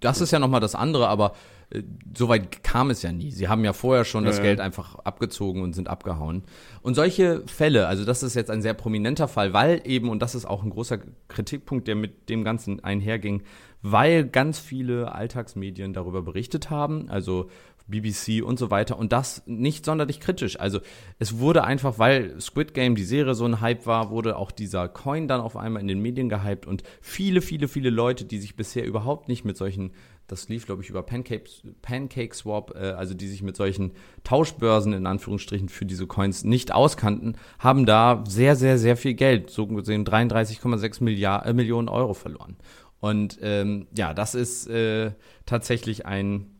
das 0.00 0.20
ist 0.20 0.30
ja 0.30 0.38
nochmal 0.38 0.60
das 0.60 0.74
andere, 0.74 1.08
aber 1.08 1.32
äh, 1.70 1.82
soweit 2.16 2.62
kam 2.62 2.90
es 2.90 3.02
ja 3.02 3.12
nie. 3.12 3.30
Sie 3.30 3.48
haben 3.48 3.64
ja 3.64 3.72
vorher 3.72 4.04
schon 4.04 4.24
ja, 4.24 4.30
das 4.30 4.38
ja. 4.38 4.44
Geld 4.44 4.60
einfach 4.60 4.96
abgezogen 4.96 5.62
und 5.62 5.74
sind 5.74 5.88
abgehauen. 5.88 6.44
Und 6.82 6.94
solche 6.94 7.42
Fälle, 7.46 7.86
also 7.86 8.04
das 8.04 8.22
ist 8.22 8.34
jetzt 8.34 8.50
ein 8.50 8.62
sehr 8.62 8.74
prominenter 8.74 9.28
Fall, 9.28 9.52
weil 9.52 9.82
eben, 9.84 10.08
und 10.08 10.20
das 10.20 10.34
ist 10.34 10.44
auch 10.44 10.62
ein 10.62 10.70
großer 10.70 10.98
Kritikpunkt, 11.28 11.88
der 11.88 11.96
mit 11.96 12.28
dem 12.28 12.44
Ganzen 12.44 12.82
einherging, 12.82 13.42
weil 13.82 14.24
ganz 14.24 14.58
viele 14.58 15.12
Alltagsmedien 15.12 15.92
darüber 15.92 16.22
berichtet 16.22 16.70
haben, 16.70 17.08
also 17.08 17.48
BBC 17.88 18.42
und 18.44 18.58
so 18.58 18.70
weiter 18.70 18.98
und 18.98 19.12
das 19.12 19.42
nicht 19.46 19.84
sonderlich 19.84 20.20
kritisch. 20.20 20.60
Also 20.60 20.80
es 21.18 21.38
wurde 21.38 21.64
einfach, 21.64 21.98
weil 21.98 22.40
Squid 22.40 22.74
Game 22.74 22.94
die 22.94 23.04
Serie 23.04 23.34
so 23.34 23.44
ein 23.44 23.60
Hype 23.60 23.86
war, 23.86 24.10
wurde 24.10 24.36
auch 24.36 24.50
dieser 24.50 24.88
Coin 24.88 25.26
dann 25.26 25.40
auf 25.40 25.56
einmal 25.56 25.82
in 25.82 25.88
den 25.88 26.00
Medien 26.00 26.28
gehypt 26.28 26.66
und 26.66 26.82
viele, 27.00 27.40
viele, 27.40 27.68
viele 27.68 27.90
Leute, 27.90 28.24
die 28.24 28.38
sich 28.38 28.56
bisher 28.56 28.84
überhaupt 28.84 29.28
nicht 29.28 29.44
mit 29.44 29.56
solchen 29.56 29.92
das 30.28 30.50
lief, 30.50 30.66
glaube 30.66 30.82
ich, 30.82 30.90
über 30.90 31.02
Pancake, 31.02 31.48
Pancake 31.80 32.34
Swap, 32.34 32.74
äh, 32.76 32.90
also 32.90 33.14
die 33.14 33.26
sich 33.26 33.42
mit 33.42 33.56
solchen 33.56 33.92
Tauschbörsen 34.24 34.92
in 34.92 35.06
Anführungsstrichen 35.06 35.70
für 35.70 35.86
diese 35.86 36.06
Coins 36.06 36.44
nicht 36.44 36.70
auskannten, 36.70 37.36
haben 37.58 37.86
da 37.86 38.22
sehr, 38.28 38.54
sehr, 38.54 38.78
sehr 38.78 38.96
viel 38.96 39.14
Geld, 39.14 39.50
so 39.50 39.66
gesehen 39.66 40.04
33,6 40.04 41.46
äh, 41.46 41.52
Millionen 41.54 41.88
Euro 41.88 42.12
verloren. 42.12 42.56
Und 43.00 43.38
ähm, 43.42 43.86
ja, 43.96 44.12
das 44.12 44.34
ist 44.34 44.68
äh, 44.68 45.12
tatsächlich 45.46 46.04
ein 46.04 46.57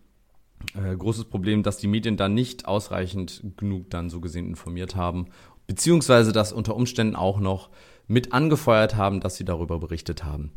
äh, 0.74 0.96
großes 0.96 1.26
Problem, 1.26 1.62
dass 1.62 1.78
die 1.78 1.88
Medien 1.88 2.16
da 2.16 2.28
nicht 2.28 2.66
ausreichend 2.66 3.42
genug 3.56 3.90
dann 3.90 4.10
so 4.10 4.20
gesehen 4.20 4.48
informiert 4.48 4.96
haben 4.96 5.28
beziehungsweise 5.68 6.32
das 6.32 6.52
unter 6.52 6.74
Umständen 6.74 7.14
auch 7.14 7.38
noch 7.38 7.68
mit 8.08 8.32
angefeuert 8.32 8.96
haben, 8.96 9.20
dass 9.20 9.36
sie 9.36 9.44
darüber 9.44 9.78
berichtet 9.78 10.24
haben. 10.24 10.50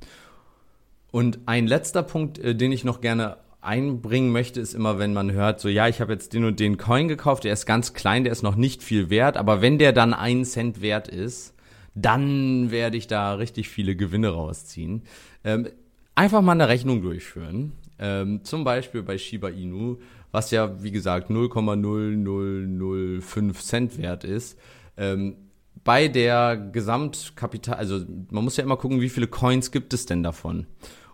Und 1.11 1.39
ein 1.45 1.67
letzter 1.67 2.01
Punkt, 2.01 2.39
äh, 2.39 2.55
den 2.55 2.71
ich 2.71 2.83
noch 2.83 3.01
gerne 3.01 3.37
einbringen 3.59 4.31
möchte, 4.31 4.59
ist 4.59 4.73
immer, 4.73 4.97
wenn 4.97 5.13
man 5.13 5.31
hört, 5.33 5.59
so 5.59 5.69
ja, 5.69 5.87
ich 5.87 6.01
habe 6.01 6.13
jetzt 6.13 6.33
den 6.33 6.45
und 6.45 6.59
den 6.59 6.77
Coin 6.77 7.07
gekauft, 7.07 7.43
der 7.43 7.53
ist 7.53 7.67
ganz 7.67 7.93
klein, 7.93 8.23
der 8.23 8.31
ist 8.31 8.41
noch 8.41 8.55
nicht 8.55 8.81
viel 8.81 9.11
wert, 9.11 9.37
aber 9.37 9.61
wenn 9.61 9.77
der 9.77 9.93
dann 9.93 10.15
einen 10.15 10.45
Cent 10.45 10.81
wert 10.81 11.07
ist, 11.09 11.53
dann 11.93 12.71
werde 12.71 12.97
ich 12.97 13.05
da 13.05 13.33
richtig 13.33 13.69
viele 13.69 13.95
Gewinne 13.95 14.29
rausziehen. 14.29 15.03
Ähm, 15.43 15.67
einfach 16.15 16.41
mal 16.41 16.53
eine 16.53 16.69
Rechnung 16.69 17.03
durchführen. 17.03 17.73
Ähm, 18.01 18.43
zum 18.43 18.63
Beispiel 18.63 19.03
bei 19.03 19.17
Shiba 19.17 19.49
Inu, 19.49 19.97
was 20.31 20.51
ja, 20.51 20.81
wie 20.83 20.91
gesagt, 20.91 21.29
0,0005 21.29 23.63
Cent 23.63 23.97
wert 23.99 24.23
ist. 24.23 24.57
Ähm, 24.97 25.35
bei 25.83 26.07
der 26.07 26.55
Gesamtkapital, 26.57 27.75
also 27.75 27.99
man 28.29 28.43
muss 28.43 28.57
ja 28.57 28.63
immer 28.63 28.77
gucken, 28.77 29.01
wie 29.01 29.09
viele 29.09 29.27
Coins 29.27 29.69
gibt 29.71 29.93
es 29.93 30.07
denn 30.07 30.23
davon. 30.23 30.65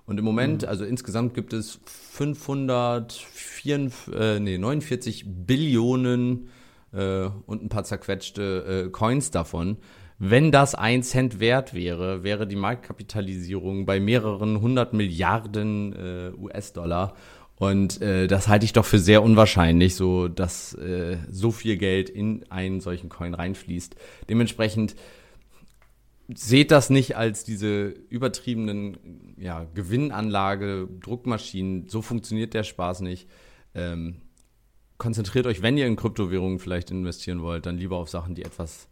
Und 0.06 0.18
im 0.18 0.26
Moment, 0.26 0.64
mhm. 0.64 0.70
also 0.70 0.86
insgesamt 0.86 1.34
gibt 1.34 1.52
es 1.54 1.80
549 1.86 4.14
äh, 4.14 4.40
nee, 4.40 4.58
49 4.58 5.26
Billionen 5.28 6.48
äh, 6.94 7.28
und 7.46 7.64
ein 7.64 7.70
paar 7.70 7.84
zerquetschte 7.84 8.86
äh, 8.88 8.90
Coins 8.90 9.30
davon. 9.32 9.78
Wenn 10.20 10.52
das 10.52 10.74
ein 10.74 11.04
Cent 11.04 11.40
wert 11.40 11.74
wäre, 11.74 12.24
wäre 12.24 12.48
die 12.48 12.56
Marktkapitalisierung 12.56 13.86
bei 13.86 14.00
mehreren 14.00 14.62
hundert 14.62 14.94
Milliarden 14.94 15.94
äh, 15.94 16.32
US-Dollar. 16.36 17.14
Und 17.56 18.02
äh, 18.02 18.28
das 18.28 18.48
halte 18.48 18.66
ich 18.66 18.74
doch 18.74 18.86
für 18.86 19.00
sehr 19.00 19.24
unwahrscheinlich, 19.24 19.96
so 19.96 20.28
dass 20.28 20.74
äh, 20.76 21.18
so 21.30 21.52
viel 21.52 21.78
Geld 21.78 22.10
in 22.10 22.50
einen 22.52 22.82
solchen 22.82 23.10
Coin 23.10 23.34
reinfließt. 23.34 23.96
Dementsprechend 24.30 24.96
seht 26.34 26.72
das 26.72 26.90
nicht 26.90 27.16
als 27.16 27.44
diese 27.44 27.88
übertriebenen 27.88 29.36
ja, 29.38 29.66
Gewinnanlage, 29.74 30.88
Druckmaschinen. 31.00 31.90
So 31.90 32.02
funktioniert 32.02 32.54
der 32.54 32.64
Spaß 32.64 33.02
nicht. 33.02 33.28
Ähm, 33.74 34.18
konzentriert 34.98 35.46
euch, 35.48 35.62
wenn 35.62 35.78
ihr 35.78 35.88
in 35.88 35.96
Kryptowährungen 35.96 36.60
vielleicht 36.60 36.92
investieren 36.92 37.42
wollt, 37.42 37.66
dann 37.66 37.78
lieber 37.78 37.98
auf 37.98 38.10
Sachen, 38.10 38.36
die 38.36 38.44
etwas 38.44 38.88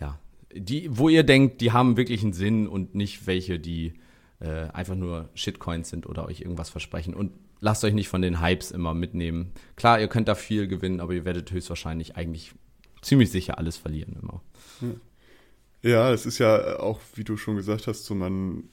ja, 0.00 0.18
die, 0.54 0.96
wo 0.96 1.08
ihr 1.08 1.22
denkt, 1.22 1.60
die 1.60 1.72
haben 1.72 1.96
wirklich 1.96 2.22
einen 2.22 2.32
Sinn 2.32 2.66
und 2.66 2.94
nicht 2.94 3.26
welche, 3.26 3.58
die 3.58 3.94
äh, 4.40 4.68
einfach 4.72 4.94
nur 4.94 5.28
Shitcoins 5.34 5.88
sind 5.88 6.06
oder 6.06 6.26
euch 6.26 6.40
irgendwas 6.40 6.70
versprechen. 6.70 7.14
Und 7.14 7.32
lasst 7.60 7.84
euch 7.84 7.94
nicht 7.94 8.08
von 8.08 8.22
den 8.22 8.40
Hypes 8.40 8.70
immer 8.70 8.94
mitnehmen. 8.94 9.52
Klar, 9.76 10.00
ihr 10.00 10.08
könnt 10.08 10.28
da 10.28 10.34
viel 10.34 10.66
gewinnen, 10.66 11.00
aber 11.00 11.14
ihr 11.14 11.24
werdet 11.24 11.50
höchstwahrscheinlich 11.50 12.16
eigentlich 12.16 12.52
ziemlich 13.00 13.30
sicher 13.30 13.58
alles 13.58 13.76
verlieren 13.76 14.16
immer. 14.20 14.42
Ja, 15.82 16.12
es 16.12 16.26
ist 16.26 16.38
ja 16.38 16.78
auch, 16.78 17.00
wie 17.14 17.24
du 17.24 17.36
schon 17.36 17.56
gesagt 17.56 17.88
hast, 17.88 18.04
so 18.04 18.14
man 18.14 18.64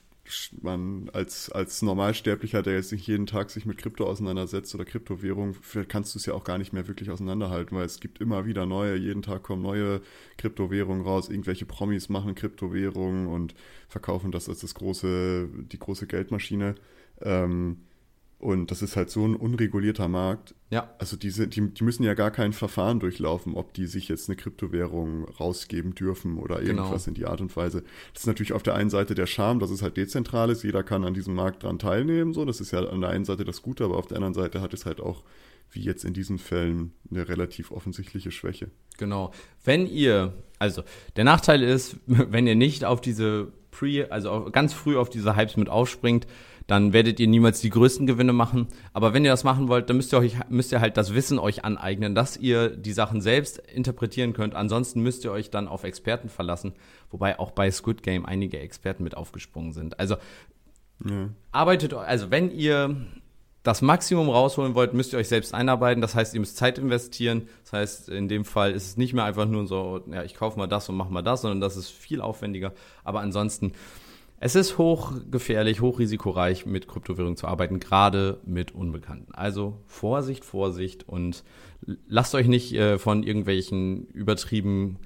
man 0.61 1.09
als, 1.13 1.51
als 1.51 1.81
Normalsterblicher, 1.81 2.61
der 2.61 2.75
jetzt 2.75 2.91
nicht 2.91 3.07
jeden 3.07 3.25
Tag 3.25 3.49
sich 3.49 3.65
mit 3.65 3.77
Krypto 3.77 4.05
auseinandersetzt 4.05 4.73
oder 4.75 4.85
Kryptowährung, 4.85 5.55
kannst 5.87 6.13
du 6.13 6.19
es 6.19 6.25
ja 6.25 6.33
auch 6.33 6.43
gar 6.43 6.57
nicht 6.57 6.73
mehr 6.73 6.87
wirklich 6.87 7.09
auseinanderhalten, 7.09 7.77
weil 7.77 7.85
es 7.85 7.99
gibt 7.99 8.19
immer 8.19 8.45
wieder 8.45 8.65
neue, 8.65 8.95
jeden 8.95 9.21
Tag 9.21 9.43
kommen 9.43 9.61
neue 9.61 10.01
Kryptowährungen 10.37 11.03
raus, 11.03 11.29
irgendwelche 11.29 11.65
Promis 11.65 12.09
machen 12.09 12.35
Kryptowährungen 12.35 13.27
und 13.27 13.55
verkaufen 13.87 14.31
das 14.31 14.49
als 14.49 14.59
das 14.59 14.75
große, 14.75 15.49
die 15.71 15.79
große 15.79 16.07
Geldmaschine. 16.07 16.75
Ähm, 17.21 17.77
und 18.39 18.71
das 18.71 18.81
ist 18.81 18.95
halt 18.95 19.09
so 19.09 19.25
ein 19.25 19.35
unregulierter 19.35 20.07
Markt. 20.07 20.55
Ja. 20.69 20.89
Also 20.97 21.17
diese, 21.17 21.49
die, 21.49 21.73
die 21.73 21.83
müssen 21.83 22.03
ja 22.03 22.13
gar 22.13 22.31
kein 22.31 22.53
Verfahren 22.53 23.01
durchlaufen, 23.01 23.53
ob 23.53 23.73
die 23.73 23.85
sich 23.85 24.07
jetzt 24.07 24.29
eine 24.29 24.37
Kryptowährung 24.37 25.25
rausgeben 25.25 25.93
dürfen 25.93 26.37
oder 26.37 26.59
genau. 26.59 26.83
irgendwas 26.83 27.03
genau. 27.03 27.09
in 27.09 27.13
die 27.15 27.25
Art 27.25 27.41
und 27.41 27.55
Weise. 27.57 27.83
Das 28.13 28.23
ist 28.23 28.27
natürlich 28.27 28.53
auf 28.53 28.63
der 28.63 28.75
einen 28.75 28.89
Seite 28.89 29.13
der 29.13 29.27
Charme, 29.27 29.59
dass 29.59 29.71
es 29.71 29.81
halt 29.81 29.97
dezentral 29.97 30.49
ist, 30.49 30.63
jeder 30.63 30.83
kann 30.83 31.03
an 31.03 31.13
diesem 31.13 31.35
Markt 31.35 31.63
dran 31.63 31.79
teilnehmen, 31.79 32.33
so. 32.33 32.45
Das 32.45 32.61
ist 32.61 32.71
ja 32.71 32.79
an 32.79 33.01
der 33.01 33.09
einen 33.09 33.25
Seite 33.25 33.43
das 33.43 33.61
Gute, 33.61 33.83
aber 33.83 33.97
auf 33.97 34.07
der 34.07 34.15
anderen 34.15 34.33
Seite 34.33 34.61
hat 34.61 34.73
es 34.73 34.85
halt 34.85 35.01
auch, 35.01 35.23
wie 35.71 35.81
jetzt 35.81 36.05
in 36.05 36.13
diesen 36.13 36.39
Fällen, 36.39 36.93
eine 37.11 37.27
relativ 37.27 37.71
offensichtliche 37.71 38.31
Schwäche. 38.31 38.71
Genau. 38.97 39.33
Wenn 39.65 39.85
ihr, 39.85 40.33
also 40.59 40.83
der 41.17 41.25
Nachteil 41.25 41.61
ist, 41.61 41.97
wenn 42.05 42.47
ihr 42.47 42.55
nicht 42.55 42.85
auf 42.85 43.01
diese 43.01 43.51
Pre, 43.69 44.07
also 44.09 44.49
ganz 44.49 44.73
früh 44.73 44.97
auf 44.97 45.09
diese 45.09 45.35
Hypes 45.35 45.57
mit 45.57 45.67
aufspringt, 45.67 46.25
dann 46.69 46.93
werdet 46.93 47.19
ihr 47.19 47.27
niemals 47.27 47.61
die 47.61 47.71
größten 47.71 48.05
Gewinne 48.05 48.31
machen. 48.31 48.67
Aber 48.93 49.11
wenn 49.11 49.25
ihr 49.25 49.31
das 49.31 49.43
machen 49.43 49.69
wollt, 49.69 49.89
dann 49.89 49.97
müsst 49.97 50.13
ihr 50.13 50.19
euch, 50.19 50.35
müsst 50.49 50.71
ihr 50.71 50.79
halt 50.79 50.97
das 50.97 51.15
Wissen 51.15 51.39
euch 51.39 51.65
aneignen, 51.65 52.13
dass 52.13 52.37
ihr 52.37 52.69
die 52.69 52.91
Sachen 52.91 53.21
selbst 53.21 53.57
interpretieren 53.57 54.33
könnt. 54.33 54.53
Ansonsten 54.53 55.01
müsst 55.01 55.25
ihr 55.25 55.31
euch 55.31 55.49
dann 55.49 55.67
auf 55.67 55.83
Experten 55.83 56.29
verlassen, 56.29 56.73
wobei 57.09 57.39
auch 57.39 57.49
bei 57.49 57.71
Squid 57.71 58.03
Game 58.03 58.23
einige 58.23 58.59
Experten 58.59 59.03
mit 59.03 59.17
aufgesprungen 59.17 59.73
sind. 59.73 59.99
Also 59.99 60.17
ja. 61.03 61.29
arbeitet, 61.51 61.95
also 61.95 62.29
wenn 62.29 62.51
ihr 62.51 62.95
das 63.63 63.81
Maximum 63.81 64.29
rausholen 64.29 64.75
wollt, 64.75 64.93
müsst 64.93 65.11
ihr 65.13 65.17
euch 65.17 65.27
selbst 65.27 65.55
einarbeiten. 65.55 66.01
Das 66.01 66.13
heißt, 66.13 66.35
ihr 66.35 66.39
müsst 66.39 66.57
Zeit 66.57 66.77
investieren. 66.77 67.49
Das 67.63 67.73
heißt, 67.73 68.09
in 68.09 68.27
dem 68.27 68.45
Fall 68.45 68.73
ist 68.73 68.85
es 68.85 68.97
nicht 68.97 69.13
mehr 69.13 69.23
einfach 69.23 69.47
nur 69.47 69.65
so, 69.65 70.01
ja, 70.11 70.23
ich 70.23 70.35
kaufe 70.35 70.59
mal 70.59 70.67
das 70.67 70.87
und 70.87 70.95
mach 70.95 71.09
mal 71.09 71.23
das, 71.23 71.41
sondern 71.41 71.61
das 71.61 71.77
ist 71.77 71.89
viel 71.89 72.21
aufwendiger. 72.21 72.73
Aber 73.03 73.21
ansonsten 73.21 73.73
es 74.39 74.55
ist 74.55 74.77
hochgefährlich, 74.77 75.81
hochrisikoreich, 75.81 76.65
mit 76.65 76.87
Kryptowährungen 76.87 77.35
zu 77.35 77.47
arbeiten, 77.47 77.79
gerade 77.79 78.39
mit 78.45 78.73
Unbekannten. 78.73 79.33
Also 79.33 79.77
Vorsicht, 79.85 80.45
Vorsicht 80.45 81.07
und 81.07 81.43
lasst 82.07 82.35
euch 82.35 82.47
nicht 82.47 82.73
äh, 82.73 82.97
von 82.97 83.23
irgendwelchen 83.23 84.05
übertrieben 84.07 84.97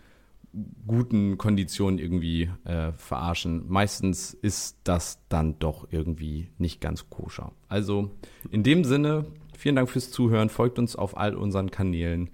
guten 0.86 1.40
Konditionen 1.40 1.98
irgendwie 1.98 2.50
äh, 2.66 2.92
verarschen. 2.94 3.64
Meistens 3.68 4.36
ist 4.36 4.78
das 4.84 5.20
dann 5.30 5.58
doch 5.58 5.88
irgendwie 5.90 6.50
nicht 6.60 6.80
ganz 6.80 7.10
koscher. 7.10 7.54
Also 7.68 8.12
in 8.52 8.62
dem 8.62 8.84
Sinne, 8.84 9.26
vielen 9.58 9.76
Dank 9.76 9.90
fürs 9.90 10.12
Zuhören, 10.12 10.50
folgt 10.50 10.78
uns 10.78 10.96
auf 10.96 11.18
all 11.18 11.36
unseren 11.36 11.72
Kanälen 11.72 12.30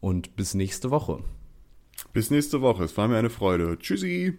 und 0.00 0.36
bis 0.36 0.54
nächste 0.54 0.92
Woche. 0.92 1.24
Bis 2.12 2.30
nächste 2.30 2.60
Woche, 2.60 2.84
es 2.84 2.96
war 2.96 3.08
mir 3.08 3.16
eine 3.16 3.30
Freude. 3.30 3.76
Tschüssi. 3.76 4.38